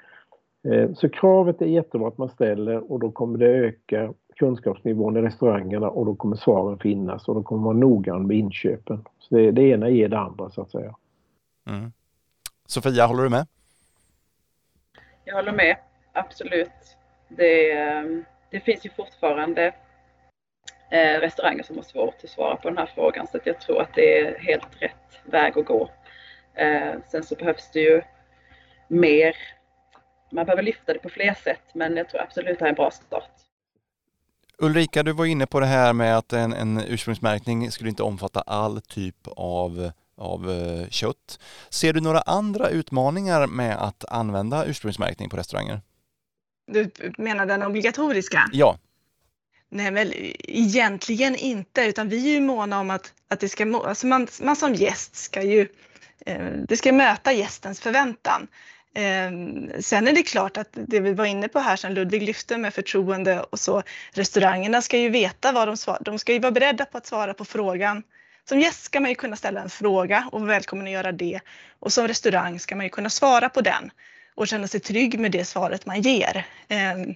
så 0.96 1.08
kravet 1.08 1.62
är 1.62 1.66
jättebra 1.66 2.08
att 2.08 2.18
man 2.18 2.28
ställer 2.28 2.92
och 2.92 3.00
då 3.00 3.10
kommer 3.10 3.38
det 3.38 3.46
öka 3.46 4.12
kunskapsnivån 4.36 5.16
i 5.16 5.20
restaurangerna 5.20 5.90
och 5.90 6.06
då 6.06 6.14
kommer 6.14 6.36
svaren 6.36 6.78
finnas 6.78 7.28
och 7.28 7.34
då 7.34 7.42
kommer 7.42 7.62
man 7.62 7.80
noggrann 7.80 8.26
med 8.26 8.36
inköpen. 8.36 9.04
Så 9.18 9.34
det, 9.34 9.50
det 9.50 9.62
ena 9.62 9.88
ger 9.88 10.08
det 10.08 10.18
andra 10.18 10.50
så 10.50 10.62
att 10.62 10.70
säga. 10.70 10.94
Mm. 11.68 11.92
Sofia, 12.66 13.06
håller 13.06 13.22
du 13.22 13.28
med? 13.28 13.46
Jag 15.24 15.34
håller 15.34 15.52
med, 15.52 15.76
absolut. 16.12 16.96
Det, 17.28 17.74
det 18.50 18.60
finns 18.60 18.86
ju 18.86 18.90
fortfarande 18.90 19.74
eh, 20.90 21.20
restauranger 21.20 21.62
som 21.62 21.76
har 21.76 21.82
svårt 21.82 22.24
att 22.24 22.30
svara 22.30 22.56
på 22.56 22.68
den 22.68 22.78
här 22.78 22.90
frågan 22.94 23.26
så 23.26 23.38
jag 23.44 23.60
tror 23.60 23.80
att 23.80 23.94
det 23.94 24.18
är 24.18 24.38
helt 24.38 24.82
rätt 24.82 25.20
väg 25.24 25.58
att 25.58 25.66
gå. 25.66 25.90
Eh, 26.54 26.94
sen 27.06 27.22
så 27.22 27.34
behövs 27.34 27.70
det 27.72 27.80
ju 27.80 28.02
mer, 28.88 29.36
man 30.30 30.44
behöver 30.44 30.62
lyfta 30.62 30.92
det 30.92 30.98
på 30.98 31.08
fler 31.08 31.34
sätt 31.34 31.64
men 31.74 31.96
jag 31.96 32.08
tror 32.08 32.20
absolut 32.20 32.52
att 32.52 32.58
det 32.58 32.64
är 32.64 32.68
en 32.68 32.74
bra 32.74 32.90
start. 32.90 33.30
Ulrika, 34.58 35.02
du 35.02 35.12
var 35.12 35.26
inne 35.26 35.46
på 35.46 35.60
det 35.60 35.66
här 35.66 35.92
med 35.92 36.18
att 36.18 36.32
en, 36.32 36.52
en 36.52 36.80
ursprungsmärkning 36.88 37.70
skulle 37.70 37.90
inte 37.90 38.02
omfatta 38.02 38.40
all 38.40 38.80
typ 38.80 39.28
av, 39.36 39.90
av 40.16 40.50
eh, 40.50 40.88
kött. 40.88 41.38
Ser 41.68 41.92
du 41.92 42.00
några 42.00 42.20
andra 42.20 42.68
utmaningar 42.68 43.46
med 43.46 43.76
att 43.76 44.04
använda 44.08 44.64
ursprungsmärkning 44.64 45.28
på 45.30 45.36
restauranger? 45.36 45.80
Du 46.66 46.90
menar 47.18 47.46
den 47.46 47.62
obligatoriska? 47.62 48.48
Ja. 48.52 48.78
Nej, 49.70 49.90
väl 49.90 50.14
egentligen 50.38 51.36
inte, 51.36 51.84
utan 51.84 52.08
vi 52.08 52.28
är 52.28 52.34
ju 52.34 52.40
måna 52.40 52.80
om 52.80 52.90
att, 52.90 53.12
att 53.28 53.40
det 53.40 53.48
ska, 53.48 53.82
alltså 53.86 54.06
man, 54.06 54.26
man 54.40 54.56
som 54.56 54.74
gäst 54.74 55.16
ska 55.16 55.42
ju, 55.42 55.68
eh, 56.26 56.46
det 56.68 56.76
ska 56.76 56.92
möta 56.92 57.32
gästens 57.32 57.80
förväntan. 57.80 58.48
Ehm, 58.98 59.70
sen 59.80 60.08
är 60.08 60.12
det 60.12 60.22
klart 60.22 60.56
att 60.56 60.68
det 60.72 61.00
vi 61.00 61.14
var 61.14 61.24
inne 61.24 61.48
på 61.48 61.58
här 61.58 61.76
som 61.76 61.92
Ludvig 61.92 62.22
lyfte 62.22 62.58
med 62.58 62.74
förtroende 62.74 63.40
och 63.40 63.60
så, 63.60 63.82
restaurangerna 64.12 64.82
ska 64.82 64.98
ju 64.98 65.08
veta 65.08 65.52
vad 65.52 65.68
de 65.68 65.76
svarar, 65.76 66.00
de 66.04 66.18
ska 66.18 66.32
ju 66.32 66.38
vara 66.38 66.52
beredda 66.52 66.84
på 66.84 66.98
att 66.98 67.06
svara 67.06 67.34
på 67.34 67.44
frågan. 67.44 68.02
Som 68.48 68.60
gäst 68.60 68.82
ska 68.82 69.00
man 69.00 69.08
ju 69.10 69.14
kunna 69.14 69.36
ställa 69.36 69.60
en 69.60 69.70
fråga 69.70 70.28
och 70.32 70.40
vara 70.40 70.48
välkommen 70.48 70.86
att 70.86 70.92
göra 70.92 71.12
det. 71.12 71.40
Och 71.80 71.92
som 71.92 72.08
restaurang 72.08 72.60
ska 72.60 72.76
man 72.76 72.86
ju 72.86 72.90
kunna 72.90 73.10
svara 73.10 73.48
på 73.48 73.60
den 73.60 73.90
och 74.34 74.48
känna 74.48 74.68
sig 74.68 74.80
trygg 74.80 75.18
med 75.18 75.32
det 75.32 75.44
svaret 75.44 75.86
man 75.86 76.00
ger. 76.00 76.46
Ehm, 76.68 77.14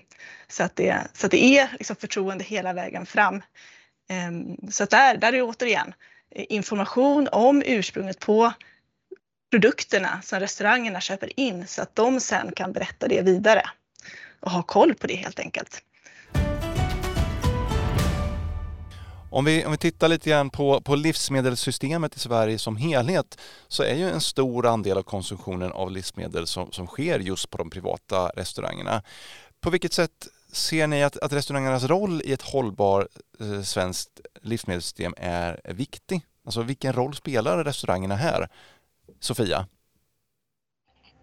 så 0.48 0.62
att 0.62 0.76
det, 0.76 0.96
så 1.12 1.26
att 1.26 1.30
det 1.30 1.44
är 1.44 1.68
liksom 1.72 1.96
förtroende 1.96 2.44
hela 2.44 2.72
vägen 2.72 3.06
fram. 3.06 3.42
Ehm, 4.10 4.56
så 4.70 4.84
att 4.84 4.90
där, 4.90 5.16
där 5.16 5.32
är 5.32 5.42
återigen 5.42 5.94
information 6.34 7.28
om 7.32 7.62
ursprunget 7.66 8.18
på 8.18 8.52
produkterna 9.52 10.22
som 10.22 10.40
restaurangerna 10.40 11.00
köper 11.00 11.40
in 11.40 11.66
så 11.66 11.82
att 11.82 11.96
de 11.96 12.20
sen 12.20 12.52
kan 12.52 12.72
berätta 12.72 13.08
det 13.08 13.22
vidare 13.22 13.62
och 14.40 14.50
ha 14.50 14.62
koll 14.62 14.94
på 14.94 15.06
det 15.06 15.14
helt 15.14 15.38
enkelt. 15.38 15.82
Om 19.30 19.44
vi, 19.44 19.64
om 19.64 19.72
vi 19.72 19.78
tittar 19.78 20.08
lite 20.08 20.30
grann 20.30 20.50
på, 20.50 20.80
på 20.80 20.94
livsmedelssystemet 20.94 22.16
i 22.16 22.18
Sverige 22.18 22.58
som 22.58 22.76
helhet 22.76 23.38
så 23.68 23.82
är 23.82 23.94
ju 23.94 24.10
en 24.10 24.20
stor 24.20 24.66
andel 24.66 24.98
av 24.98 25.02
konsumtionen 25.02 25.72
av 25.72 25.90
livsmedel 25.90 26.46
som, 26.46 26.72
som 26.72 26.86
sker 26.86 27.18
just 27.18 27.50
på 27.50 27.58
de 27.58 27.70
privata 27.70 28.28
restaurangerna. 28.28 29.02
På 29.60 29.70
vilket 29.70 29.92
sätt 29.92 30.28
ser 30.52 30.86
ni 30.86 31.02
att, 31.02 31.16
att 31.16 31.32
restaurangernas 31.32 31.84
roll 31.84 32.22
i 32.24 32.32
ett 32.32 32.42
hållbart 32.42 33.06
eh, 33.40 33.62
svenskt 33.62 34.20
livsmedelssystem 34.42 35.14
är, 35.16 35.60
viktig? 35.64 36.20
Alltså 36.44 36.62
vilken 36.62 36.92
roll 36.92 37.14
spelar 37.14 37.64
restaurangerna 37.64 38.16
här? 38.16 38.48
Sofia? 39.22 39.66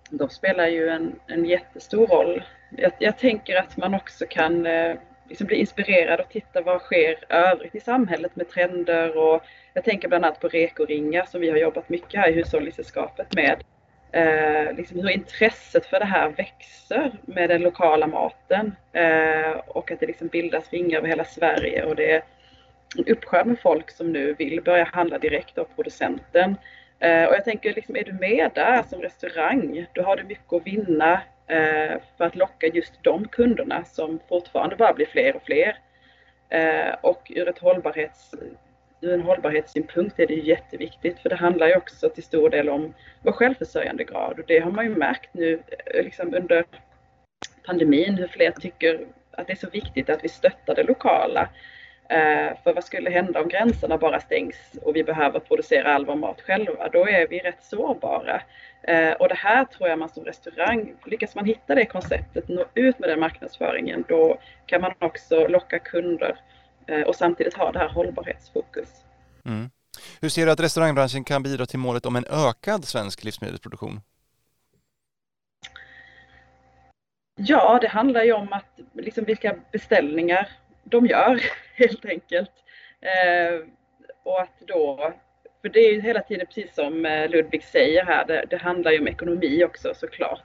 De 0.09 0.29
spelar 0.29 0.67
ju 0.67 0.89
en, 0.89 1.19
en 1.27 1.45
jättestor 1.45 2.07
roll. 2.07 2.43
Jag, 2.77 2.91
jag 2.99 3.17
tänker 3.17 3.55
att 3.55 3.77
man 3.77 3.93
också 3.93 4.25
kan 4.29 4.65
eh, 4.65 4.95
liksom 5.29 5.47
bli 5.47 5.55
inspirerad 5.55 6.19
och 6.19 6.29
titta 6.29 6.61
vad 6.61 6.81
sker 6.81 7.15
övrigt 7.29 7.75
i 7.75 7.79
samhället 7.79 8.35
med 8.35 8.49
trender 8.49 9.17
och 9.17 9.43
jag 9.73 9.83
tänker 9.83 10.07
bland 10.07 10.25
annat 10.25 10.39
på 10.39 10.47
rekoringar 10.47 11.25
som 11.25 11.41
vi 11.41 11.49
har 11.49 11.57
jobbat 11.57 11.89
mycket 11.89 12.19
här 12.19 12.29
i 12.29 12.33
Hushållningssällskapet 12.33 13.35
med. 13.35 13.63
Eh, 14.11 14.73
liksom 14.75 14.99
hur 14.99 15.09
intresset 15.09 15.85
för 15.85 15.99
det 15.99 16.05
här 16.05 16.29
växer 16.29 17.11
med 17.25 17.49
den 17.49 17.61
lokala 17.61 18.07
maten 18.07 18.75
eh, 18.93 19.51
och 19.67 19.91
att 19.91 19.99
det 19.99 20.07
liksom 20.07 20.27
bildas 20.27 20.69
ringar 20.69 20.97
över 20.97 21.07
hela 21.07 21.25
Sverige 21.25 21.85
och 21.85 21.95
det 21.95 22.11
är 22.11 22.23
en 22.97 23.05
uppsjö 23.07 23.45
med 23.45 23.59
folk 23.59 23.91
som 23.91 24.11
nu 24.11 24.33
vill 24.33 24.61
börja 24.63 24.83
handla 24.83 25.17
direkt 25.17 25.57
av 25.57 25.67
producenten. 25.75 26.55
Eh, 26.99 27.25
och 27.25 27.33
jag 27.33 27.43
tänker, 27.43 27.73
liksom, 27.73 27.95
är 27.95 28.03
du 28.03 28.13
med 28.13 28.51
där 28.55 28.83
som 28.83 29.01
restaurang, 29.01 29.85
då 29.93 30.01
har 30.01 30.15
du 30.15 30.23
mycket 30.23 30.53
att 30.53 30.67
vinna 30.67 31.13
eh, 31.47 31.97
för 32.17 32.25
att 32.25 32.35
locka 32.35 32.67
just 32.67 33.03
de 33.03 33.27
kunderna 33.27 33.85
som 33.85 34.19
fortfarande 34.29 34.75
bara 34.75 34.93
blir 34.93 35.05
fler 35.05 35.35
och 35.35 35.43
fler. 35.43 35.77
Eh, 36.49 36.95
och 37.01 37.31
ur, 37.35 37.49
ett 37.49 37.59
hållbarhets, 37.59 38.35
ur 39.01 39.13
en 39.13 39.21
hållbarhetssynpunkt 39.21 40.19
är 40.19 40.27
det 40.27 40.33
jätteviktigt 40.33 41.19
för 41.19 41.29
det 41.29 41.35
handlar 41.35 41.67
ju 41.67 41.75
också 41.75 42.09
till 42.09 42.23
stor 42.23 42.49
del 42.49 42.69
om 42.69 42.93
vår 43.21 43.31
självförsörjandegrad 43.31 44.39
och 44.39 44.45
det 44.47 44.59
har 44.59 44.71
man 44.71 44.85
ju 44.85 44.95
märkt 44.95 45.33
nu 45.33 45.63
liksom 45.93 46.33
under 46.33 46.65
pandemin 47.65 48.17
hur 48.17 48.27
fler 48.27 48.51
tycker 48.51 48.99
att 49.31 49.47
det 49.47 49.53
är 49.53 49.57
så 49.57 49.69
viktigt 49.69 50.09
att 50.09 50.23
vi 50.23 50.29
stöttar 50.29 50.75
det 50.75 50.83
lokala. 50.83 51.49
För 52.63 52.73
vad 52.73 52.83
skulle 52.83 53.09
hända 53.09 53.41
om 53.41 53.47
gränserna 53.47 53.97
bara 53.97 54.19
stängs 54.19 54.55
och 54.81 54.95
vi 54.95 55.03
behöver 55.03 55.39
producera 55.39 55.95
all 55.95 56.05
vår 56.05 56.15
mat 56.15 56.41
själva? 56.41 56.89
Då 56.89 57.07
är 57.07 57.27
vi 57.27 57.39
rätt 57.39 57.63
sårbara. 57.63 58.41
Eh, 58.81 59.11
och 59.11 59.29
det 59.29 59.35
här 59.35 59.65
tror 59.65 59.89
jag 59.89 59.99
man 59.99 60.09
som 60.09 60.25
restaurang, 60.25 60.93
lyckas 61.05 61.35
man 61.35 61.45
hitta 61.45 61.75
det 61.75 61.85
konceptet, 61.85 62.47
nå 62.47 62.65
ut 62.73 62.99
med 62.99 63.09
den 63.09 63.19
marknadsföringen, 63.19 64.05
då 64.07 64.39
kan 64.65 64.81
man 64.81 64.93
också 64.99 65.47
locka 65.47 65.79
kunder 65.79 66.39
eh, 66.87 67.01
och 67.01 67.15
samtidigt 67.15 67.53
ha 67.53 67.71
det 67.71 67.79
här 67.79 67.89
hållbarhetsfokus. 67.89 68.89
Mm. 69.45 69.69
Hur 70.21 70.29
ser 70.29 70.45
du 70.45 70.51
att 70.51 70.59
restaurangbranschen 70.59 71.23
kan 71.23 71.43
bidra 71.43 71.65
till 71.65 71.79
målet 71.79 72.05
om 72.05 72.15
en 72.15 72.25
ökad 72.29 72.85
svensk 72.85 73.23
livsmedelsproduktion? 73.23 74.01
Ja, 77.35 77.79
det 77.81 77.87
handlar 77.87 78.23
ju 78.23 78.33
om 78.33 78.53
att 78.53 78.79
liksom 78.93 79.23
vilka 79.23 79.55
beställningar 79.71 80.49
de 80.83 81.05
gör 81.05 81.41
helt 81.75 82.05
enkelt. 82.05 82.51
Eh, 83.01 83.59
och 84.23 84.41
att 84.41 84.59
då 84.59 85.13
för 85.61 85.69
det 85.69 85.79
är 85.79 85.93
ju 85.93 86.01
hela 86.01 86.21
tiden 86.21 86.45
precis 86.45 86.75
som 86.75 87.05
eh, 87.05 87.29
Ludvig 87.29 87.63
säger 87.63 88.05
här, 88.05 88.25
det, 88.25 88.45
det 88.49 88.57
handlar 88.57 88.91
ju 88.91 88.99
om 88.99 89.07
ekonomi 89.07 89.63
också 89.63 89.93
såklart. 89.93 90.43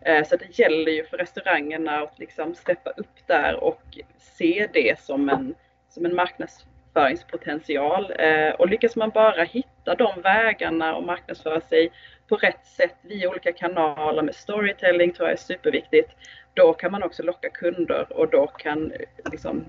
Eh, 0.00 0.24
så 0.24 0.36
det 0.36 0.58
gäller 0.58 0.92
ju 0.92 1.04
för 1.04 1.16
restaurangerna 1.16 2.00
att 2.00 2.18
liksom 2.18 2.54
steppa 2.54 2.90
upp 2.90 3.26
där 3.26 3.64
och 3.64 3.98
se 4.18 4.68
det 4.72 5.00
som 5.00 5.28
en, 5.28 5.54
som 5.88 6.06
en 6.06 6.14
marknadsföringspotential. 6.14 8.12
Eh, 8.18 8.50
och 8.50 8.68
lyckas 8.68 8.96
man 8.96 9.10
bara 9.10 9.42
hitta 9.42 9.94
de 9.94 10.20
vägarna 10.20 10.96
och 10.96 11.04
marknadsföra 11.04 11.60
sig 11.60 11.90
på 12.28 12.36
rätt 12.36 12.66
sätt 12.66 12.96
via 13.02 13.30
olika 13.30 13.52
kanaler 13.52 14.22
med 14.22 14.34
storytelling 14.34 15.12
tror 15.12 15.28
jag 15.28 15.32
är 15.32 15.42
superviktigt. 15.42 16.10
Då 16.54 16.72
kan 16.72 16.92
man 16.92 17.02
också 17.02 17.22
locka 17.22 17.50
kunder 17.50 18.12
och 18.12 18.30
då 18.30 18.46
kan, 18.46 18.92
liksom, 19.30 19.64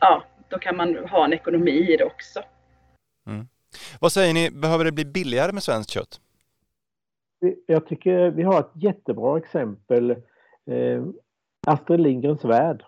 ja, 0.00 0.24
då 0.48 0.58
kan 0.58 0.76
man 0.76 0.96
ha 0.96 1.24
en 1.24 1.32
ekonomi 1.32 1.92
i 1.92 1.96
det 1.96 2.04
också. 2.04 2.40
Mm. 3.26 3.48
Vad 4.00 4.12
säger 4.12 4.34
ni, 4.34 4.50
behöver 4.50 4.84
det 4.84 4.92
bli 4.92 5.04
billigare 5.04 5.52
med 5.52 5.62
svenskt 5.62 5.90
kött? 5.90 6.20
Jag 7.66 7.86
tycker 7.86 8.30
vi 8.30 8.42
har 8.42 8.60
ett 8.60 8.82
jättebra 8.82 9.38
exempel. 9.38 10.10
Eh, 10.66 11.04
Astrid 11.66 12.00
Lindgrens 12.00 12.44
värld. 12.44 12.84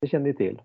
Det 0.00 0.08
känner 0.08 0.26
ni 0.26 0.34
till. 0.34 0.62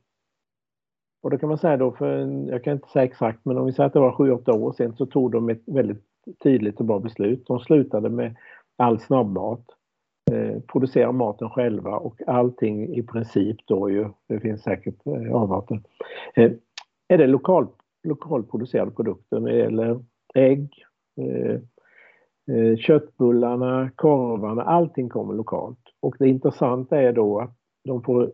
Och 1.23 1.31
då 1.31 1.37
kan 1.37 1.49
man 1.49 1.57
säga 1.57 1.77
då, 1.77 1.91
för 1.91 2.19
jag 2.51 2.63
kan 2.63 2.73
inte 2.73 2.89
säga 2.89 3.05
exakt, 3.05 3.45
men 3.45 3.57
om 3.57 3.65
vi 3.65 3.73
säger 3.73 3.87
att 3.87 3.93
det 3.93 3.99
var 3.99 4.11
7-8 4.11 4.51
år 4.51 4.73
sedan 4.73 4.95
så 4.97 5.05
tog 5.05 5.31
de 5.31 5.49
ett 5.49 5.63
väldigt 5.65 6.03
tydligt 6.43 6.79
och 6.79 6.85
bra 6.85 6.99
beslut. 6.99 7.47
De 7.47 7.59
slutade 7.59 8.09
med 8.09 8.35
all 8.77 8.99
snabbmat, 8.99 9.65
eh, 10.31 10.59
producera 10.67 11.11
maten 11.11 11.49
själva 11.49 11.97
och 11.97 12.21
allting 12.27 12.95
i 12.95 13.03
princip 13.03 13.57
då 13.65 13.89
ju, 13.89 14.09
det 14.27 14.39
finns 14.39 14.61
säkert 14.61 15.07
eh, 15.07 15.35
avarter, 15.35 15.81
eh, 16.35 16.51
är 17.07 17.17
det 17.17 17.27
lokal, 17.27 17.67
lokalproducerade 18.03 18.91
produkter 18.91 19.39
när 19.39 19.51
det 19.51 19.57
gäller 19.57 19.99
ägg, 20.35 20.69
eh, 21.21 21.59
eh, 22.55 22.77
köttbullarna, 22.77 23.91
korvarna, 23.95 24.63
allting 24.63 25.09
kommer 25.09 25.33
lokalt. 25.33 25.79
Och 25.99 26.15
det 26.19 26.29
intressanta 26.29 27.01
är 27.01 27.13
då 27.13 27.39
att 27.39 27.57
de 27.83 28.03
får 28.03 28.31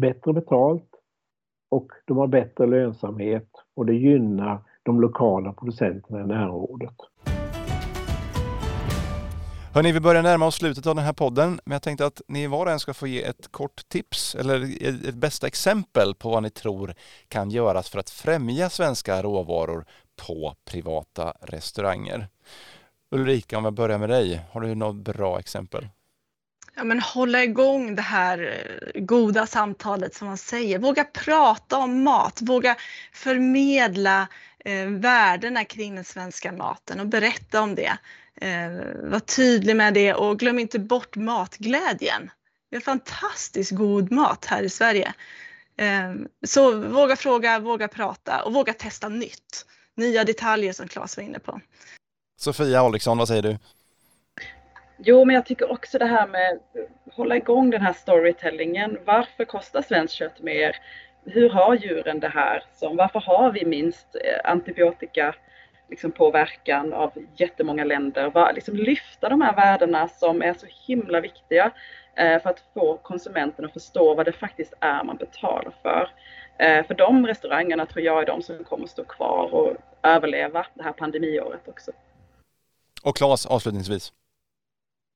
bättre 0.00 0.32
betalt 0.32 0.90
och 1.70 1.92
de 2.04 2.16
har 2.16 2.26
bättre 2.26 2.66
lönsamhet 2.66 3.48
och 3.74 3.86
det 3.86 3.94
gynnar 3.94 4.58
de 4.82 5.00
lokala 5.00 5.52
producenterna 5.52 6.20
i 6.20 6.26
närområdet. 6.26 6.94
Hörni, 9.76 9.92
vi 9.92 10.00
börjar 10.00 10.22
närma 10.22 10.46
oss 10.46 10.54
slutet 10.54 10.86
av 10.86 10.94
den 10.94 11.04
här 11.04 11.12
podden, 11.12 11.60
men 11.64 11.72
jag 11.72 11.82
tänkte 11.82 12.06
att 12.06 12.20
ni 12.28 12.46
var 12.46 12.66
och 12.66 12.72
en 12.72 12.80
ska 12.80 12.94
få 12.94 13.06
ge 13.06 13.22
ett 13.22 13.48
kort 13.50 13.88
tips 13.88 14.34
eller 14.34 14.82
ett 15.08 15.14
bästa 15.14 15.46
exempel 15.46 16.14
på 16.14 16.30
vad 16.30 16.42
ni 16.42 16.50
tror 16.50 16.94
kan 17.28 17.50
göras 17.50 17.90
för 17.90 17.98
att 17.98 18.10
främja 18.10 18.70
svenska 18.70 19.22
råvaror 19.22 19.84
på 20.26 20.54
privata 20.64 21.34
restauranger. 21.40 22.28
Ulrika, 23.10 23.58
om 23.58 23.64
jag 23.64 23.74
börjar 23.74 23.98
med 23.98 24.08
dig, 24.08 24.40
har 24.52 24.60
du 24.60 24.74
något 24.74 24.96
bra 24.96 25.38
exempel? 25.38 25.88
Ja, 26.76 26.84
men 26.84 27.00
hålla 27.00 27.44
igång 27.44 27.94
det 27.94 28.02
här 28.02 28.66
eh, 28.94 29.00
goda 29.00 29.46
samtalet 29.46 30.14
som 30.14 30.26
man 30.26 30.38
säger. 30.38 30.78
Våga 30.78 31.04
prata 31.04 31.78
om 31.78 32.02
mat, 32.02 32.38
våga 32.42 32.76
förmedla 33.12 34.28
eh, 34.64 34.86
värdena 34.86 35.64
kring 35.64 35.94
den 35.94 36.04
svenska 36.04 36.52
maten 36.52 37.00
och 37.00 37.06
berätta 37.06 37.62
om 37.62 37.74
det. 37.74 37.98
Eh, 38.40 38.70
var 39.10 39.20
tydlig 39.20 39.76
med 39.76 39.94
det 39.94 40.14
och 40.14 40.38
glöm 40.38 40.58
inte 40.58 40.78
bort 40.78 41.16
matglädjen. 41.16 42.30
Vi 42.70 42.76
har 42.76 42.82
fantastiskt 42.82 43.70
god 43.70 44.12
mat 44.12 44.44
här 44.44 44.62
i 44.62 44.68
Sverige. 44.68 45.14
Eh, 45.76 46.14
så 46.46 46.78
våga 46.78 47.16
fråga, 47.16 47.58
våga 47.58 47.88
prata 47.88 48.42
och 48.42 48.52
våga 48.52 48.72
testa 48.72 49.08
nytt. 49.08 49.66
Nya 49.94 50.24
detaljer 50.24 50.72
som 50.72 50.88
Claes 50.88 51.16
var 51.16 51.24
inne 51.24 51.38
på. 51.38 51.60
Sofia 52.36 52.80
Alriksson, 52.80 53.18
vad 53.18 53.28
säger 53.28 53.42
du? 53.42 53.58
Jo, 54.98 55.24
men 55.24 55.34
jag 55.34 55.46
tycker 55.46 55.70
också 55.72 55.98
det 55.98 56.06
här 56.06 56.26
med 56.26 56.52
att 56.52 57.14
hålla 57.14 57.36
igång 57.36 57.70
den 57.70 57.82
här 57.82 57.92
storytellingen. 57.92 58.98
Varför 59.04 59.44
kostar 59.44 59.82
svenskt 59.82 60.14
kött 60.14 60.42
mer? 60.42 60.76
Hur 61.24 61.50
har 61.50 61.74
djuren 61.74 62.20
det 62.20 62.28
här? 62.28 62.64
Som, 62.74 62.96
varför 62.96 63.20
har 63.20 63.52
vi 63.52 63.64
minst 63.64 64.06
eh, 64.14 64.50
antibiotika 64.50 65.34
liksom 65.88 66.12
påverkan 66.12 66.92
av 66.92 67.12
jättemånga 67.36 67.84
länder. 67.84 68.30
Bara 68.30 68.52
liksom 68.52 68.76
lyfta 68.76 69.28
de 69.28 69.40
här 69.40 69.56
värdena 69.56 70.08
som 70.08 70.42
är 70.42 70.54
så 70.54 70.66
himla 70.86 71.20
viktiga 71.20 71.72
eh, 72.16 72.42
för 72.42 72.50
att 72.50 72.62
få 72.74 72.96
konsumenten 72.96 73.64
att 73.64 73.72
förstå 73.72 74.14
vad 74.14 74.26
det 74.26 74.32
faktiskt 74.32 74.74
är 74.80 75.04
man 75.04 75.16
betalar 75.16 75.72
för. 75.82 76.10
Eh, 76.58 76.86
för 76.86 76.94
de 76.94 77.26
restaurangerna 77.26 77.86
tror 77.86 78.04
jag 78.04 78.22
är 78.22 78.26
de 78.26 78.42
som 78.42 78.64
kommer 78.64 78.86
stå 78.86 79.04
kvar 79.04 79.54
och 79.54 79.76
överleva 80.02 80.66
det 80.74 80.82
här 80.82 80.92
pandemiåret 80.92 81.68
också. 81.68 81.92
Och 83.02 83.16
Claes, 83.16 83.46
avslutningsvis. 83.46 84.12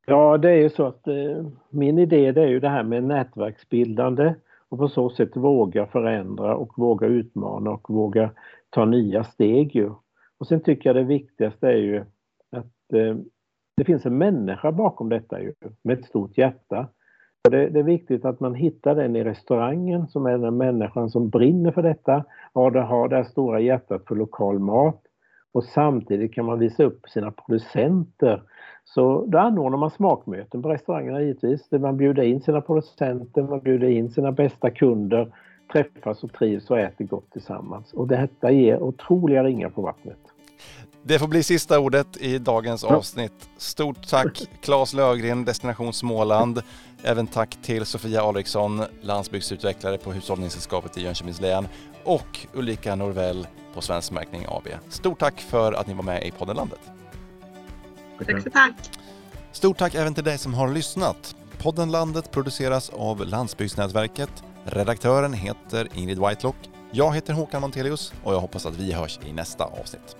Ja, 0.06 0.38
det 0.38 0.50
är 0.50 0.56
ju 0.56 0.70
så 0.70 0.86
att 0.86 1.06
eh, 1.08 1.46
min 1.70 1.98
idé 1.98 2.32
det 2.32 2.42
är 2.42 2.46
ju 2.46 2.60
det 2.60 2.68
här 2.68 2.82
med 2.82 3.04
nätverksbildande 3.04 4.34
och 4.68 4.78
på 4.78 4.88
så 4.88 5.10
sätt 5.10 5.36
våga 5.36 5.86
förändra 5.86 6.56
och 6.56 6.78
våga 6.78 7.06
utmana 7.06 7.70
och 7.70 7.90
våga 7.90 8.30
ta 8.70 8.84
nya 8.84 9.24
steg 9.24 9.74
ju. 9.76 9.90
Och 10.40 10.46
sen 10.46 10.60
tycker 10.60 10.88
jag 10.88 10.96
det 10.96 11.02
viktigaste 11.02 11.66
är 11.66 11.76
ju 11.76 12.00
att 12.50 12.92
eh, 12.92 13.16
det 13.76 13.84
finns 13.84 14.06
en 14.06 14.18
människa 14.18 14.72
bakom 14.72 15.08
detta 15.08 15.40
ju, 15.40 15.52
med 15.82 15.98
ett 15.98 16.04
stort 16.04 16.38
hjärta. 16.38 16.88
Och 17.44 17.50
det, 17.50 17.68
det, 17.68 17.78
är 17.78 17.84
viktigt 17.84 18.24
att 18.24 18.40
man 18.40 18.54
hittar 18.54 18.94
den 18.94 19.16
i 19.16 19.24
restaurangen 19.24 20.08
som 20.08 20.26
är 20.26 20.38
den 20.38 20.56
människan 20.56 21.10
som 21.10 21.28
brinner 21.28 21.72
för 21.72 21.82
detta, 21.82 22.24
och 22.52 22.62
har 22.62 23.08
det 23.08 23.16
här 23.16 23.24
stora 23.24 23.60
hjärtat 23.60 24.04
för 24.08 24.14
lokal 24.14 24.58
mat 24.58 25.02
och 25.52 25.64
samtidigt 25.64 26.34
kan 26.34 26.44
man 26.44 26.58
visa 26.58 26.84
upp 26.84 27.08
sina 27.08 27.30
producenter. 27.30 28.42
Så 28.84 29.24
då 29.26 29.38
anordnar 29.38 29.78
man 29.78 29.90
smakmöten 29.90 30.62
på 30.62 30.68
restaurangerna 30.68 31.22
givetvis, 31.22 31.68
där 31.68 31.78
man 31.78 31.96
bjuder 31.96 32.22
in 32.22 32.40
sina 32.40 32.60
producenter, 32.60 33.42
man 33.42 33.60
bjuder 33.60 33.88
in 33.88 34.10
sina 34.10 34.32
bästa 34.32 34.70
kunder, 34.70 35.32
träffas 35.72 36.24
och 36.24 36.32
trivs 36.32 36.70
och 36.70 36.78
äter 36.78 37.04
gott 37.04 37.30
tillsammans. 37.30 37.92
Och 37.92 38.08
detta 38.08 38.50
ger 38.50 38.82
otroliga 38.82 39.44
ringar 39.44 39.68
på 39.68 39.82
vattnet. 39.82 40.18
Det 41.02 41.18
får 41.18 41.28
bli 41.28 41.42
sista 41.42 41.78
ordet 41.78 42.16
i 42.16 42.38
dagens 42.38 42.84
avsnitt. 42.84 43.48
Stort 43.56 44.08
tack 44.08 44.42
Claes 44.62 44.92
Lögren, 44.92 45.44
Destination 45.44 45.92
Småland. 45.92 46.62
Även 47.02 47.26
tack 47.26 47.58
till 47.62 47.86
Sofia 47.86 48.22
Alriksson, 48.22 48.84
landsbygdsutvecklare 49.02 49.98
på 49.98 50.12
Hushållningssällskapet 50.12 50.98
i 50.98 51.02
Jönköpings 51.02 51.40
län 51.40 51.68
och 52.04 52.46
Ulrika 52.52 52.94
Norvell 52.94 53.46
på 53.74 53.80
Svensk 53.80 54.10
Märkning 54.10 54.46
AB. 54.48 54.68
Stort 54.88 55.18
tack 55.18 55.40
för 55.40 55.72
att 55.72 55.86
ni 55.86 55.94
var 55.94 56.02
med 56.02 56.26
i 56.26 56.30
podden 56.30 56.56
Landet. 56.56 56.80
Tack 58.26 58.42
så 58.42 58.50
tack. 58.50 58.74
Stort 59.52 59.78
tack 59.78 59.94
även 59.94 60.14
till 60.14 60.24
dig 60.24 60.38
som 60.38 60.54
har 60.54 60.68
lyssnat. 60.68 61.36
Podden 61.58 61.90
Landet 61.90 62.30
produceras 62.30 62.90
av 62.90 63.26
Landsbygdsnätverket. 63.26 64.42
Redaktören 64.64 65.32
heter 65.32 65.88
Ingrid 65.94 66.18
Whitelock. 66.18 66.56
Jag 66.90 67.14
heter 67.14 67.32
Håkan 67.32 67.60
Montelius 67.60 68.12
och 68.24 68.34
jag 68.34 68.40
hoppas 68.40 68.66
att 68.66 68.76
vi 68.76 68.92
hörs 68.92 69.18
i 69.26 69.32
nästa 69.32 69.64
avsnitt. 69.64 70.16